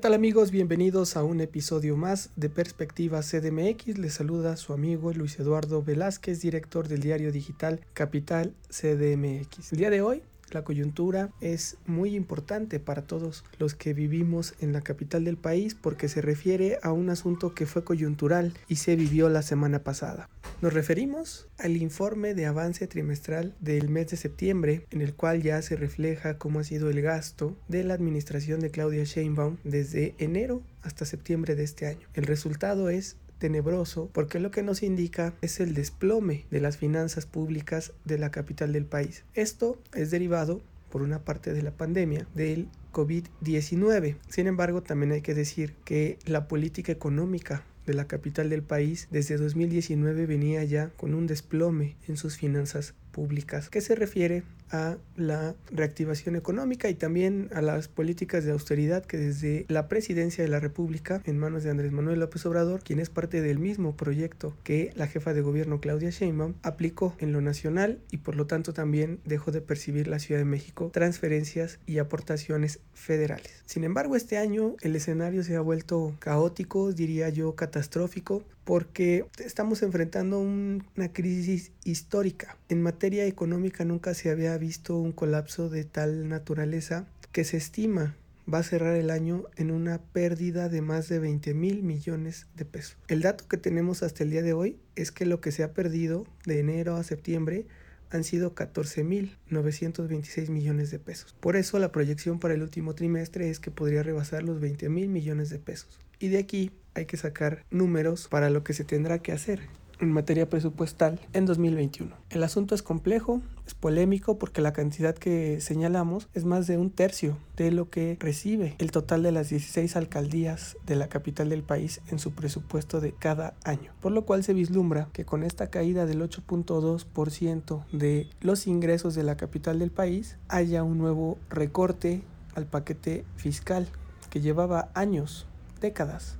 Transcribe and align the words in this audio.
¿Qué 0.00 0.04
tal 0.04 0.14
amigos? 0.14 0.50
Bienvenidos 0.50 1.14
a 1.14 1.24
un 1.24 1.42
episodio 1.42 1.94
más 1.94 2.30
de 2.34 2.48
Perspectiva 2.48 3.20
CDMX. 3.20 3.98
Les 3.98 4.14
saluda 4.14 4.56
su 4.56 4.72
amigo 4.72 5.12
Luis 5.12 5.38
Eduardo 5.38 5.82
Velázquez, 5.82 6.40
director 6.40 6.88
del 6.88 7.02
diario 7.02 7.30
digital 7.32 7.80
Capital 7.92 8.54
CDMX. 8.70 9.72
El 9.72 9.78
día 9.78 9.90
de 9.90 10.00
hoy 10.00 10.22
la 10.52 10.64
coyuntura 10.64 11.30
es 11.40 11.76
muy 11.86 12.14
importante 12.14 12.80
para 12.80 13.02
todos 13.02 13.44
los 13.58 13.74
que 13.74 13.94
vivimos 13.94 14.54
en 14.60 14.72
la 14.72 14.80
capital 14.80 15.24
del 15.24 15.36
país 15.36 15.74
porque 15.74 16.08
se 16.08 16.20
refiere 16.22 16.78
a 16.82 16.92
un 16.92 17.10
asunto 17.10 17.54
que 17.54 17.66
fue 17.66 17.84
coyuntural 17.84 18.54
y 18.68 18.76
se 18.76 18.96
vivió 18.96 19.28
la 19.28 19.42
semana 19.42 19.80
pasada. 19.80 20.28
Nos 20.62 20.74
referimos 20.74 21.48
al 21.58 21.76
informe 21.76 22.34
de 22.34 22.46
avance 22.46 22.86
trimestral 22.86 23.54
del 23.60 23.88
mes 23.88 24.08
de 24.08 24.16
septiembre 24.16 24.86
en 24.90 25.00
el 25.00 25.14
cual 25.14 25.42
ya 25.42 25.62
se 25.62 25.76
refleja 25.76 26.38
cómo 26.38 26.60
ha 26.60 26.64
sido 26.64 26.90
el 26.90 27.00
gasto 27.00 27.56
de 27.68 27.84
la 27.84 27.94
administración 27.94 28.60
de 28.60 28.70
Claudia 28.70 29.04
Sheinbaum 29.04 29.56
desde 29.64 30.14
enero 30.18 30.62
hasta 30.82 31.04
septiembre 31.04 31.54
de 31.54 31.64
este 31.64 31.86
año. 31.86 32.08
El 32.14 32.24
resultado 32.24 32.90
es 32.90 33.16
tenebroso 33.40 34.08
porque 34.12 34.38
lo 34.38 34.52
que 34.52 34.62
nos 34.62 34.84
indica 34.84 35.34
es 35.40 35.58
el 35.58 35.74
desplome 35.74 36.46
de 36.52 36.60
las 36.60 36.76
finanzas 36.76 37.26
públicas 37.26 37.92
de 38.04 38.18
la 38.18 38.30
capital 38.30 38.72
del 38.72 38.84
país. 38.84 39.24
Esto 39.34 39.80
es 39.92 40.12
derivado 40.12 40.62
por 40.90 41.02
una 41.02 41.24
parte 41.24 41.52
de 41.52 41.62
la 41.62 41.72
pandemia 41.72 42.26
del 42.34 42.68
COVID-19. 42.92 44.16
Sin 44.28 44.46
embargo, 44.46 44.82
también 44.82 45.12
hay 45.12 45.22
que 45.22 45.34
decir 45.34 45.74
que 45.84 46.18
la 46.26 46.46
política 46.46 46.92
económica 46.92 47.64
de 47.86 47.94
la 47.94 48.06
capital 48.06 48.50
del 48.50 48.62
país 48.62 49.08
desde 49.10 49.36
2019 49.36 50.26
venía 50.26 50.62
ya 50.64 50.90
con 50.96 51.14
un 51.14 51.26
desplome 51.26 51.96
en 52.06 52.16
sus 52.16 52.36
finanzas 52.36 52.94
públicas 53.10 53.70
que 53.70 53.80
se 53.80 53.94
refiere 53.94 54.44
a 54.70 54.96
la 55.16 55.54
reactivación 55.70 56.36
económica 56.36 56.88
y 56.88 56.94
también 56.94 57.50
a 57.54 57.62
las 57.62 57.88
políticas 57.88 58.44
de 58.44 58.52
austeridad 58.52 59.04
que 59.04 59.18
desde 59.18 59.66
la 59.68 59.88
presidencia 59.88 60.44
de 60.44 60.50
la 60.50 60.60
República 60.60 61.22
en 61.24 61.38
manos 61.38 61.62
de 61.62 61.70
Andrés 61.70 61.92
Manuel 61.92 62.20
López 62.20 62.44
Obrador, 62.46 62.82
quien 62.82 63.00
es 63.00 63.10
parte 63.10 63.40
del 63.40 63.58
mismo 63.58 63.96
proyecto 63.96 64.56
que 64.64 64.92
la 64.94 65.06
jefa 65.06 65.34
de 65.34 65.40
gobierno 65.40 65.80
Claudia 65.80 66.10
Sheinbaum 66.10 66.54
aplicó 66.62 67.14
en 67.18 67.32
lo 67.32 67.40
nacional 67.40 68.00
y 68.10 68.18
por 68.18 68.36
lo 68.36 68.46
tanto 68.46 68.72
también 68.72 69.20
dejó 69.24 69.50
de 69.52 69.60
percibir 69.60 70.06
la 70.08 70.18
Ciudad 70.18 70.40
de 70.40 70.44
México 70.44 70.90
transferencias 70.92 71.78
y 71.86 71.98
aportaciones 71.98 72.80
federales. 72.94 73.62
Sin 73.66 73.84
embargo, 73.84 74.16
este 74.16 74.38
año 74.38 74.76
el 74.82 74.96
escenario 74.96 75.42
se 75.42 75.56
ha 75.56 75.60
vuelto 75.60 76.14
caótico, 76.18 76.92
diría 76.92 77.28
yo 77.28 77.54
catastrófico, 77.54 78.44
porque 78.64 79.24
estamos 79.44 79.82
enfrentando 79.82 80.38
una 80.38 81.12
crisis 81.12 81.72
histórica. 81.84 82.56
En 82.68 82.82
materia 82.82 83.26
económica 83.26 83.84
nunca 83.84 84.14
se 84.14 84.30
había 84.30 84.58
visto 84.60 84.96
un 84.96 85.10
colapso 85.10 85.68
de 85.68 85.84
tal 85.84 86.28
naturaleza 86.28 87.06
que 87.32 87.42
se 87.42 87.56
estima 87.56 88.14
va 88.52 88.58
a 88.58 88.62
cerrar 88.62 88.96
el 88.96 89.10
año 89.10 89.44
en 89.56 89.70
una 89.70 89.98
pérdida 89.98 90.68
de 90.68 90.82
más 90.82 91.08
de 91.08 91.18
20 91.18 91.54
mil 91.54 91.82
millones 91.82 92.46
de 92.54 92.64
pesos. 92.64 92.96
El 93.08 93.22
dato 93.22 93.46
que 93.48 93.56
tenemos 93.56 94.02
hasta 94.02 94.22
el 94.22 94.30
día 94.30 94.42
de 94.42 94.52
hoy 94.52 94.78
es 94.96 95.12
que 95.12 95.26
lo 95.26 95.40
que 95.40 95.52
se 95.52 95.62
ha 95.62 95.72
perdido 95.72 96.26
de 96.46 96.60
enero 96.60 96.96
a 96.96 97.02
septiembre 97.04 97.66
han 98.10 98.24
sido 98.24 98.54
14 98.54 99.04
mil 99.04 99.36
926 99.48 100.50
millones 100.50 100.90
de 100.90 100.98
pesos. 100.98 101.34
Por 101.40 101.56
eso 101.56 101.78
la 101.78 101.92
proyección 101.92 102.40
para 102.40 102.54
el 102.54 102.62
último 102.62 102.94
trimestre 102.94 103.50
es 103.50 103.60
que 103.60 103.70
podría 103.70 104.02
rebasar 104.02 104.42
los 104.42 104.60
20 104.60 104.88
mil 104.88 105.08
millones 105.08 105.50
de 105.50 105.58
pesos. 105.58 106.00
Y 106.18 106.28
de 106.28 106.38
aquí 106.38 106.72
hay 106.94 107.06
que 107.06 107.16
sacar 107.16 107.64
números 107.70 108.26
para 108.28 108.50
lo 108.50 108.64
que 108.64 108.72
se 108.72 108.84
tendrá 108.84 109.20
que 109.20 109.32
hacer 109.32 109.60
en 110.00 110.12
materia 110.12 110.48
presupuestal 110.48 111.20
en 111.32 111.46
2021. 111.46 112.14
El 112.30 112.42
asunto 112.42 112.74
es 112.74 112.82
complejo, 112.82 113.40
es 113.66 113.74
polémico 113.74 114.38
porque 114.38 114.60
la 114.60 114.72
cantidad 114.72 115.14
que 115.14 115.60
señalamos 115.60 116.28
es 116.34 116.44
más 116.44 116.66
de 116.66 116.78
un 116.78 116.90
tercio 116.90 117.36
de 117.56 117.70
lo 117.70 117.90
que 117.90 118.16
recibe 118.18 118.74
el 118.78 118.90
total 118.90 119.22
de 119.22 119.32
las 119.32 119.50
16 119.50 119.96
alcaldías 119.96 120.76
de 120.86 120.96
la 120.96 121.08
capital 121.08 121.48
del 121.50 121.62
país 121.62 122.00
en 122.10 122.18
su 122.18 122.32
presupuesto 122.32 123.00
de 123.00 123.12
cada 123.12 123.54
año. 123.64 123.92
Por 124.00 124.12
lo 124.12 124.24
cual 124.24 124.42
se 124.44 124.54
vislumbra 124.54 125.08
que 125.12 125.24
con 125.24 125.42
esta 125.42 125.68
caída 125.68 126.06
del 126.06 126.22
8.2% 126.22 127.84
de 127.92 128.28
los 128.40 128.66
ingresos 128.66 129.14
de 129.14 129.22
la 129.22 129.36
capital 129.36 129.78
del 129.78 129.90
país 129.90 130.36
haya 130.48 130.82
un 130.82 130.98
nuevo 130.98 131.38
recorte 131.50 132.22
al 132.54 132.66
paquete 132.66 133.24
fiscal 133.36 133.88
que 134.30 134.40
llevaba 134.40 134.90
años, 134.94 135.46
décadas, 135.80 136.36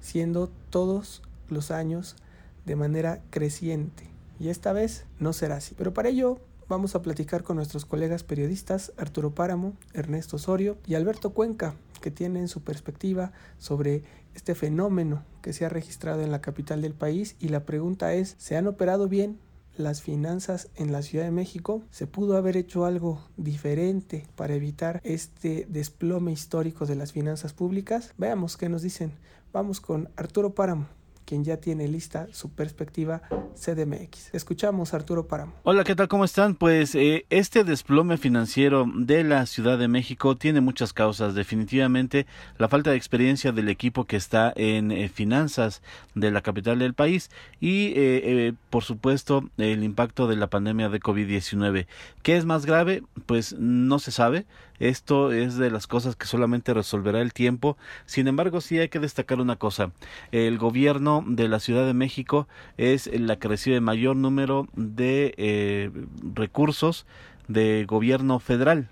siendo 0.00 0.50
todos 0.70 1.22
los 1.48 1.70
años 1.70 2.16
de 2.64 2.76
manera 2.76 3.22
creciente. 3.30 4.08
Y 4.38 4.48
esta 4.48 4.72
vez 4.72 5.04
no 5.18 5.32
será 5.32 5.56
así. 5.56 5.74
Pero 5.76 5.94
para 5.94 6.08
ello 6.08 6.40
vamos 6.68 6.94
a 6.94 7.02
platicar 7.02 7.42
con 7.42 7.56
nuestros 7.56 7.84
colegas 7.84 8.24
periodistas 8.24 8.92
Arturo 8.96 9.34
Páramo, 9.34 9.74
Ernesto 9.92 10.36
Osorio 10.36 10.78
y 10.86 10.94
Alberto 10.94 11.30
Cuenca, 11.30 11.74
que 12.00 12.10
tienen 12.10 12.48
su 12.48 12.62
perspectiva 12.62 13.32
sobre 13.58 14.02
este 14.34 14.54
fenómeno 14.54 15.22
que 15.42 15.52
se 15.52 15.64
ha 15.64 15.68
registrado 15.68 16.22
en 16.22 16.30
la 16.30 16.40
capital 16.40 16.82
del 16.82 16.94
país. 16.94 17.36
Y 17.38 17.48
la 17.48 17.64
pregunta 17.64 18.14
es, 18.14 18.34
¿se 18.38 18.56
han 18.56 18.66
operado 18.66 19.08
bien 19.08 19.38
las 19.76 20.02
finanzas 20.02 20.68
en 20.76 20.92
la 20.92 21.02
Ciudad 21.02 21.24
de 21.24 21.30
México, 21.30 21.82
se 21.90 22.06
pudo 22.06 22.36
haber 22.36 22.56
hecho 22.56 22.84
algo 22.84 23.20
diferente 23.36 24.26
para 24.36 24.54
evitar 24.54 25.00
este 25.04 25.66
desplome 25.68 26.32
histórico 26.32 26.86
de 26.86 26.94
las 26.94 27.12
finanzas 27.12 27.52
públicas. 27.52 28.14
Veamos 28.16 28.56
qué 28.56 28.68
nos 28.68 28.82
dicen. 28.82 29.12
Vamos 29.52 29.80
con 29.80 30.10
Arturo 30.16 30.54
Páramo 30.54 30.86
quien 31.24 31.44
ya 31.44 31.56
tiene 31.58 31.88
lista 31.88 32.26
su 32.32 32.50
perspectiva 32.50 33.22
CDMX. 33.54 34.34
Escuchamos 34.34 34.94
Arturo 34.94 35.26
Páramo. 35.26 35.54
Hola, 35.62 35.84
¿qué 35.84 35.94
tal? 35.94 36.08
¿Cómo 36.08 36.24
están? 36.24 36.54
Pues 36.54 36.94
eh, 36.94 37.26
este 37.30 37.64
desplome 37.64 38.16
financiero 38.16 38.86
de 38.94 39.24
la 39.24 39.46
Ciudad 39.46 39.78
de 39.78 39.88
México 39.88 40.36
tiene 40.36 40.60
muchas 40.60 40.92
causas. 40.92 41.34
Definitivamente 41.34 42.26
la 42.58 42.68
falta 42.68 42.90
de 42.90 42.96
experiencia 42.96 43.52
del 43.52 43.68
equipo 43.68 44.04
que 44.04 44.16
está 44.16 44.52
en 44.56 44.90
eh, 44.90 45.08
finanzas 45.08 45.82
de 46.14 46.30
la 46.30 46.42
capital 46.42 46.78
del 46.78 46.94
país 46.94 47.30
y, 47.60 47.92
eh, 47.96 48.54
por 48.70 48.84
supuesto, 48.84 49.48
el 49.56 49.82
impacto 49.82 50.26
de 50.26 50.36
la 50.36 50.48
pandemia 50.48 50.88
de 50.88 51.00
COVID-19. 51.00 51.86
¿Qué 52.22 52.36
es 52.36 52.44
más 52.44 52.66
grave? 52.66 53.02
Pues 53.26 53.54
no 53.58 53.98
se 53.98 54.10
sabe. 54.10 54.46
Esto 54.80 55.32
es 55.32 55.56
de 55.56 55.70
las 55.70 55.86
cosas 55.86 56.16
que 56.16 56.26
solamente 56.26 56.74
resolverá 56.74 57.20
el 57.20 57.32
tiempo. 57.32 57.76
Sin 58.06 58.26
embargo, 58.26 58.60
sí 58.60 58.78
hay 58.78 58.88
que 58.88 58.98
destacar 58.98 59.40
una 59.40 59.56
cosa. 59.56 59.92
El 60.32 60.58
gobierno 60.58 61.13
de 61.22 61.48
la 61.48 61.60
Ciudad 61.60 61.86
de 61.86 61.94
México 61.94 62.48
es 62.78 63.10
la 63.12 63.36
que 63.36 63.48
recibe 63.48 63.80
mayor 63.80 64.16
número 64.16 64.68
de 64.74 65.34
eh, 65.36 65.90
recursos 66.34 67.06
de 67.48 67.84
gobierno 67.86 68.40
federal. 68.40 68.88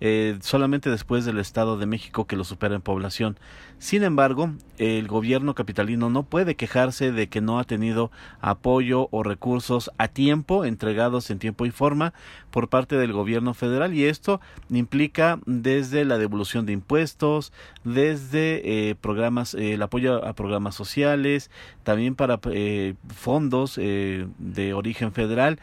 Eh, 0.00 0.38
solamente 0.42 0.90
después 0.90 1.24
del 1.24 1.38
Estado 1.38 1.76
de 1.76 1.86
México 1.86 2.26
que 2.26 2.36
lo 2.36 2.44
supera 2.44 2.76
en 2.76 2.82
población. 2.82 3.36
Sin 3.78 4.02
embargo, 4.02 4.50
el 4.78 5.06
gobierno 5.06 5.54
capitalino 5.54 6.10
no 6.10 6.24
puede 6.24 6.56
quejarse 6.56 7.12
de 7.12 7.28
que 7.28 7.40
no 7.40 7.58
ha 7.58 7.64
tenido 7.64 8.10
apoyo 8.40 9.08
o 9.10 9.22
recursos 9.22 9.90
a 9.98 10.08
tiempo, 10.08 10.64
entregados 10.64 11.30
en 11.30 11.38
tiempo 11.38 11.64
y 11.66 11.70
forma 11.70 12.12
por 12.50 12.68
parte 12.68 12.96
del 12.96 13.12
gobierno 13.12 13.54
federal 13.54 13.94
y 13.94 14.04
esto 14.04 14.40
implica 14.70 15.38
desde 15.46 16.04
la 16.04 16.18
devolución 16.18 16.66
de 16.66 16.72
impuestos, 16.72 17.52
desde 17.84 18.90
eh, 18.90 18.94
programas, 18.94 19.54
eh, 19.54 19.74
el 19.74 19.82
apoyo 19.82 20.24
a 20.24 20.32
programas 20.32 20.74
sociales, 20.74 21.50
también 21.82 22.14
para 22.14 22.40
eh, 22.50 22.94
fondos 23.14 23.76
de 23.76 24.72
origen 24.74 25.12
federal. 25.12 25.58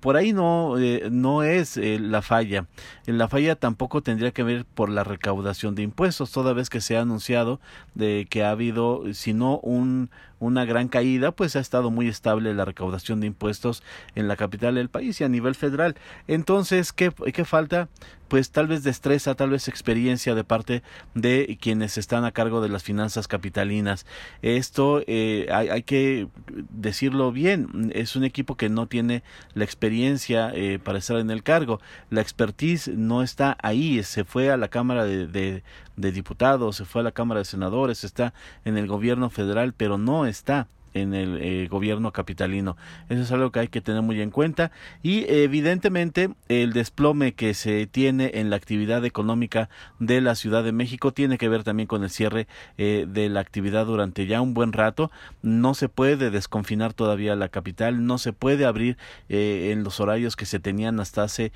por 0.00 0.16
ahí 0.16 0.32
no, 0.32 0.74
no 1.10 1.42
es 1.42 1.76
la 1.76 2.22
falla. 2.22 2.66
La 3.06 3.28
falla 3.28 3.56
tampoco 3.56 4.02
tendría 4.02 4.30
que 4.32 4.42
ver 4.42 4.64
por 4.64 4.90
la 4.90 5.04
recaudación 5.04 5.74
de 5.74 5.82
impuestos, 5.82 6.32
toda 6.32 6.52
vez 6.52 6.70
que 6.70 6.80
se 6.80 6.96
ha 6.96 7.02
anunciado 7.02 7.45
de 7.94 8.26
que 8.30 8.42
ha 8.44 8.50
habido, 8.50 9.02
si 9.14 9.32
no 9.32 9.58
un, 9.58 10.10
una 10.38 10.64
gran 10.64 10.88
caída, 10.88 11.32
pues 11.32 11.56
ha 11.56 11.60
estado 11.60 11.90
muy 11.90 12.08
estable 12.08 12.52
la 12.54 12.64
recaudación 12.64 13.20
de 13.20 13.26
impuestos 13.26 13.82
en 14.14 14.28
la 14.28 14.36
capital 14.36 14.74
del 14.74 14.88
país 14.88 15.20
y 15.20 15.24
a 15.24 15.28
nivel 15.28 15.54
federal. 15.54 15.96
Entonces, 16.28 16.92
¿qué, 16.92 17.12
qué 17.32 17.44
falta? 17.44 17.88
Pues 18.28 18.50
tal 18.50 18.66
vez 18.66 18.82
destreza, 18.82 19.36
tal 19.36 19.50
vez 19.50 19.68
experiencia 19.68 20.34
de 20.34 20.42
parte 20.42 20.82
de 21.14 21.58
quienes 21.60 21.96
están 21.96 22.24
a 22.24 22.32
cargo 22.32 22.60
de 22.60 22.68
las 22.68 22.82
finanzas 22.82 23.28
capitalinas. 23.28 24.04
Esto 24.42 25.02
eh, 25.06 25.46
hay, 25.52 25.68
hay, 25.68 25.82
que 25.84 26.26
decirlo 26.70 27.30
bien, 27.30 27.92
es 27.94 28.16
un 28.16 28.24
equipo 28.24 28.56
que 28.56 28.68
no 28.68 28.88
tiene 28.88 29.22
la 29.54 29.62
experiencia 29.62 30.50
eh, 30.54 30.80
para 30.82 30.98
estar 30.98 31.18
en 31.18 31.30
el 31.30 31.44
cargo. 31.44 31.80
La 32.10 32.20
expertise 32.20 32.88
no 32.88 33.22
está 33.22 33.56
ahí, 33.62 34.02
se 34.02 34.24
fue 34.24 34.50
a 34.50 34.56
la 34.56 34.68
Cámara 34.68 35.04
de, 35.04 35.28
de, 35.28 35.62
de 35.96 36.12
Diputados, 36.12 36.76
se 36.76 36.84
fue 36.84 37.02
a 37.02 37.04
la 37.04 37.12
Cámara 37.12 37.38
de 37.38 37.44
Senadores, 37.44 38.02
está 38.02 38.34
en 38.64 38.76
el 38.76 38.88
gobierno 38.88 39.30
federal, 39.30 39.72
pero 39.72 39.98
no 39.98 40.25
está 40.28 40.68
en 40.96 41.14
el 41.14 41.38
eh, 41.40 41.68
gobierno 41.68 42.12
capitalino. 42.12 42.76
Eso 43.08 43.22
es 43.22 43.32
algo 43.32 43.52
que 43.52 43.60
hay 43.60 43.68
que 43.68 43.80
tener 43.80 44.02
muy 44.02 44.20
en 44.20 44.30
cuenta 44.30 44.72
y 45.02 45.24
evidentemente 45.28 46.30
el 46.48 46.72
desplome 46.72 47.34
que 47.34 47.54
se 47.54 47.86
tiene 47.86 48.32
en 48.34 48.50
la 48.50 48.56
actividad 48.56 49.04
económica 49.04 49.68
de 49.98 50.20
la 50.20 50.34
Ciudad 50.34 50.64
de 50.64 50.72
México 50.72 51.12
tiene 51.12 51.38
que 51.38 51.48
ver 51.48 51.64
también 51.64 51.86
con 51.86 52.02
el 52.02 52.10
cierre 52.10 52.46
eh, 52.78 53.06
de 53.08 53.28
la 53.28 53.40
actividad 53.40 53.86
durante 53.86 54.26
ya 54.26 54.40
un 54.40 54.54
buen 54.54 54.72
rato. 54.72 55.10
No 55.42 55.74
se 55.74 55.88
puede 55.88 56.30
desconfinar 56.30 56.94
todavía 56.94 57.36
la 57.36 57.48
capital, 57.48 58.06
no 58.06 58.18
se 58.18 58.32
puede 58.32 58.64
abrir 58.64 58.96
eh, 59.28 59.70
en 59.72 59.84
los 59.84 60.00
horarios 60.00 60.34
que 60.34 60.46
se 60.46 60.60
tenían 60.60 60.98
hasta 61.00 61.22
hace 61.22 61.52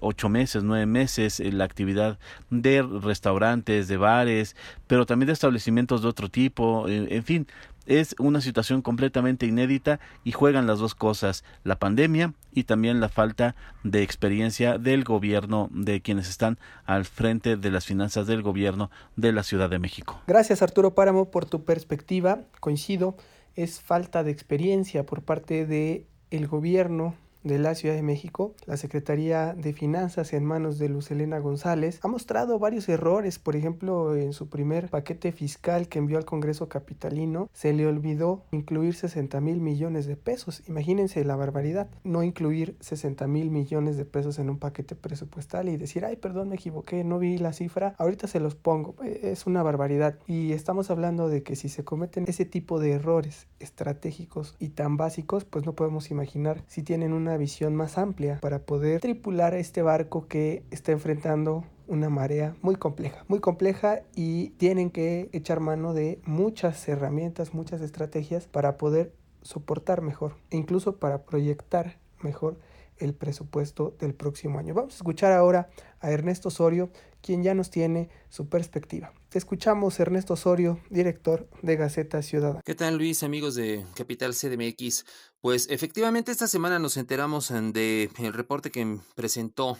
ocho 0.00 0.28
meses, 0.28 0.62
nueve 0.62 0.86
meses 0.86 1.40
la 1.40 1.64
actividad 1.64 2.18
de 2.50 2.82
restaurantes, 2.82 3.88
de 3.88 3.96
bares, 3.96 4.56
pero 4.92 5.06
también 5.06 5.28
de 5.28 5.32
establecimientos 5.32 6.02
de 6.02 6.08
otro 6.08 6.28
tipo, 6.28 6.86
en 6.86 7.24
fin, 7.24 7.46
es 7.86 8.14
una 8.18 8.42
situación 8.42 8.82
completamente 8.82 9.46
inédita 9.46 10.00
y 10.22 10.32
juegan 10.32 10.66
las 10.66 10.80
dos 10.80 10.94
cosas, 10.94 11.44
la 11.64 11.78
pandemia 11.78 12.34
y 12.52 12.64
también 12.64 13.00
la 13.00 13.08
falta 13.08 13.56
de 13.84 14.02
experiencia 14.02 14.76
del 14.76 15.02
gobierno, 15.02 15.70
de 15.72 16.02
quienes 16.02 16.28
están 16.28 16.58
al 16.84 17.06
frente 17.06 17.56
de 17.56 17.70
las 17.70 17.86
finanzas 17.86 18.26
del 18.26 18.42
gobierno 18.42 18.90
de 19.16 19.32
la 19.32 19.44
Ciudad 19.44 19.70
de 19.70 19.78
México. 19.78 20.20
Gracias 20.26 20.60
Arturo 20.60 20.94
Páramo 20.94 21.30
por 21.30 21.46
tu 21.46 21.64
perspectiva, 21.64 22.42
coincido, 22.60 23.16
es 23.56 23.80
falta 23.80 24.22
de 24.22 24.30
experiencia 24.30 25.06
por 25.06 25.22
parte 25.22 25.64
de 25.64 26.04
el 26.30 26.48
gobierno 26.48 27.14
de 27.44 27.58
la 27.58 27.74
Ciudad 27.74 27.94
de 27.94 28.02
México, 28.02 28.54
la 28.66 28.76
Secretaría 28.76 29.54
de 29.54 29.72
Finanzas 29.72 30.32
en 30.32 30.44
manos 30.44 30.78
de 30.78 30.88
Luz 30.88 31.10
Elena 31.10 31.38
González, 31.38 32.00
ha 32.02 32.08
mostrado 32.08 32.58
varios 32.58 32.88
errores. 32.88 33.38
Por 33.38 33.56
ejemplo, 33.56 34.16
en 34.16 34.32
su 34.32 34.48
primer 34.48 34.88
paquete 34.88 35.32
fiscal 35.32 35.88
que 35.88 35.98
envió 35.98 36.18
al 36.18 36.24
Congreso 36.24 36.68
Capitalino, 36.68 37.48
se 37.52 37.72
le 37.72 37.86
olvidó 37.86 38.44
incluir 38.52 38.94
60 38.94 39.40
mil 39.40 39.60
millones 39.60 40.06
de 40.06 40.16
pesos. 40.16 40.62
Imagínense 40.68 41.24
la 41.24 41.36
barbaridad. 41.36 41.88
No 42.04 42.22
incluir 42.22 42.76
60 42.80 43.26
mil 43.26 43.50
millones 43.50 43.96
de 43.96 44.04
pesos 44.04 44.38
en 44.38 44.50
un 44.50 44.58
paquete 44.58 44.94
presupuestal 44.94 45.68
y 45.68 45.76
decir, 45.76 46.04
ay, 46.04 46.16
perdón, 46.16 46.48
me 46.48 46.56
equivoqué, 46.56 47.04
no 47.04 47.18
vi 47.18 47.38
la 47.38 47.52
cifra. 47.52 47.94
Ahorita 47.98 48.26
se 48.26 48.40
los 48.40 48.54
pongo. 48.54 48.94
Es 49.02 49.46
una 49.46 49.62
barbaridad. 49.62 50.18
Y 50.26 50.52
estamos 50.52 50.90
hablando 50.90 51.28
de 51.28 51.42
que 51.42 51.56
si 51.56 51.68
se 51.68 51.84
cometen 51.84 52.24
ese 52.28 52.44
tipo 52.44 52.80
de 52.80 52.92
errores 52.92 53.46
estratégicos 53.58 54.56
y 54.58 54.70
tan 54.70 54.96
básicos, 54.96 55.44
pues 55.44 55.64
no 55.66 55.74
podemos 55.74 56.10
imaginar 56.10 56.62
si 56.66 56.82
tienen 56.82 57.12
una 57.12 57.31
visión 57.36 57.74
más 57.74 57.98
amplia 57.98 58.38
para 58.40 58.60
poder 58.60 59.00
tripular 59.00 59.54
este 59.54 59.82
barco 59.82 60.26
que 60.28 60.64
está 60.70 60.92
enfrentando 60.92 61.64
una 61.88 62.08
marea 62.08 62.54
muy 62.62 62.76
compleja, 62.76 63.24
muy 63.28 63.40
compleja 63.40 64.02
y 64.14 64.50
tienen 64.50 64.90
que 64.90 65.28
echar 65.32 65.60
mano 65.60 65.94
de 65.94 66.20
muchas 66.24 66.88
herramientas, 66.88 67.54
muchas 67.54 67.80
estrategias 67.80 68.46
para 68.46 68.78
poder 68.78 69.12
soportar 69.42 70.02
mejor 70.02 70.36
incluso 70.50 70.96
para 70.96 71.22
proyectar 71.24 71.98
mejor 72.22 72.56
el 73.02 73.14
presupuesto 73.14 73.96
del 73.98 74.14
próximo 74.14 74.58
año. 74.58 74.74
Vamos 74.74 74.94
a 74.94 74.96
escuchar 74.96 75.32
ahora 75.32 75.68
a 76.00 76.10
Ernesto 76.10 76.48
Osorio, 76.48 76.90
quien 77.20 77.42
ya 77.42 77.54
nos 77.54 77.70
tiene 77.70 78.08
su 78.28 78.48
perspectiva. 78.48 79.12
Te 79.28 79.38
escuchamos, 79.38 79.98
Ernesto 80.00 80.34
Osorio, 80.34 80.80
director 80.90 81.48
de 81.62 81.76
Gaceta 81.76 82.20
Ciudadana. 82.22 82.60
¿Qué 82.64 82.74
tal, 82.74 82.98
Luis, 82.98 83.22
amigos 83.22 83.54
de 83.54 83.84
Capital 83.94 84.34
CDMX? 84.34 85.04
Pues 85.40 85.68
efectivamente 85.70 86.32
esta 86.32 86.46
semana 86.46 86.78
nos 86.78 86.96
enteramos 86.96 87.48
de 87.48 88.10
el 88.18 88.32
reporte 88.32 88.70
que 88.70 88.98
presentó 89.14 89.78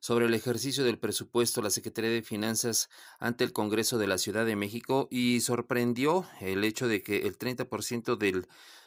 sobre 0.00 0.26
el 0.26 0.34
ejercicio 0.34 0.84
del 0.84 0.98
presupuesto 0.98 1.62
la 1.62 1.70
Secretaría 1.70 2.10
de 2.10 2.22
Finanzas 2.22 2.90
ante 3.18 3.44
el 3.44 3.52
Congreso 3.52 3.98
de 3.98 4.06
la 4.06 4.18
Ciudad 4.18 4.44
de 4.44 4.56
México 4.56 5.08
y 5.10 5.40
sorprendió 5.40 6.26
el 6.40 6.64
hecho 6.64 6.86
de 6.86 7.02
que 7.02 7.26
el 7.26 7.38
30% 7.38 8.16
del 8.16 8.46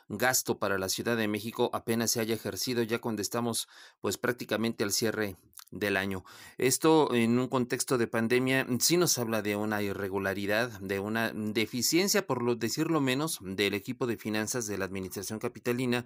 gasto 0.10 0.58
para 0.60 0.78
la 0.78 0.90
Ciudad 0.90 1.18
de 1.18 1.28
México 1.28 1.70
apenas 1.74 2.12
se 2.12 2.20
haya 2.20 2.36
ejercido 2.36 2.84
ya 2.84 3.00
cuando 3.00 3.22
estamos 3.22 3.68
pues 4.02 4.18
prácticamente 4.18 4.84
al 4.84 4.92
cierre 4.92 5.36
del 5.74 5.98
año. 5.98 6.24
Esto 6.58 7.14
en 7.14 7.40
un 7.40 7.48
contexto 7.48 7.98
de 7.98 8.08
pandemia 8.08 8.66
sí 8.80 8.96
nos 8.96 9.18
habla 9.18 9.42
de 9.42 9.56
una 9.56 9.82
irregularidad, 9.82 10.70
de 10.80 11.00
una 11.00 11.32
deficiencia, 11.34 12.26
por 12.26 12.42
lo 12.42 12.56
decirlo 12.56 13.02
menos, 13.02 13.40
del 13.42 13.74
equipo 13.74 14.08
de 14.08 14.18
finanzas 14.18 14.68
de 14.68 14.78
la 14.78 14.86
Administración 14.86 15.40
Capitalina, 15.40 16.06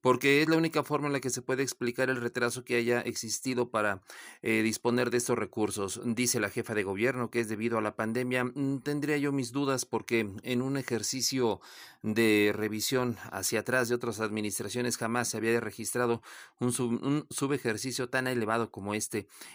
porque 0.00 0.42
es 0.42 0.48
la 0.48 0.56
única 0.56 0.84
forma 0.84 1.08
en 1.08 1.12
la 1.12 1.20
que 1.20 1.30
se 1.30 1.42
puede 1.42 1.62
explicar 1.62 2.08
el 2.10 2.20
retraso 2.20 2.64
que 2.64 2.76
haya 2.76 3.00
existido 3.00 3.70
para 3.70 4.02
eh, 4.42 4.62
disponer 4.62 5.10
de 5.10 5.18
estos 5.18 5.36
recursos. 5.36 6.00
Dice 6.04 6.38
la 6.38 6.50
jefa 6.50 6.74
de 6.74 6.84
gobierno 6.84 7.30
que 7.30 7.40
es 7.40 7.48
debido 7.48 7.78
a 7.78 7.82
la 7.82 7.96
pandemia. 7.96 8.44
Mm, 8.44 8.78
tendría 8.82 9.18
yo 9.18 9.32
mis 9.32 9.50
dudas 9.52 9.84
porque 9.84 10.30
en 10.42 10.62
un 10.62 10.76
ejercicio 10.76 11.60
de 12.02 12.52
revisión 12.54 13.16
hacia 13.32 13.60
atrás 13.60 13.88
de 13.88 13.96
otras 13.96 14.20
administraciones 14.20 14.96
jamás 14.96 15.28
se 15.28 15.36
había 15.36 15.58
registrado 15.58 16.22
un, 16.60 16.68
un 16.78 17.26
subejercicio 17.30 18.08
tan 18.08 18.28
elevado 18.28 18.70
como 18.70 18.94
este 18.94 19.07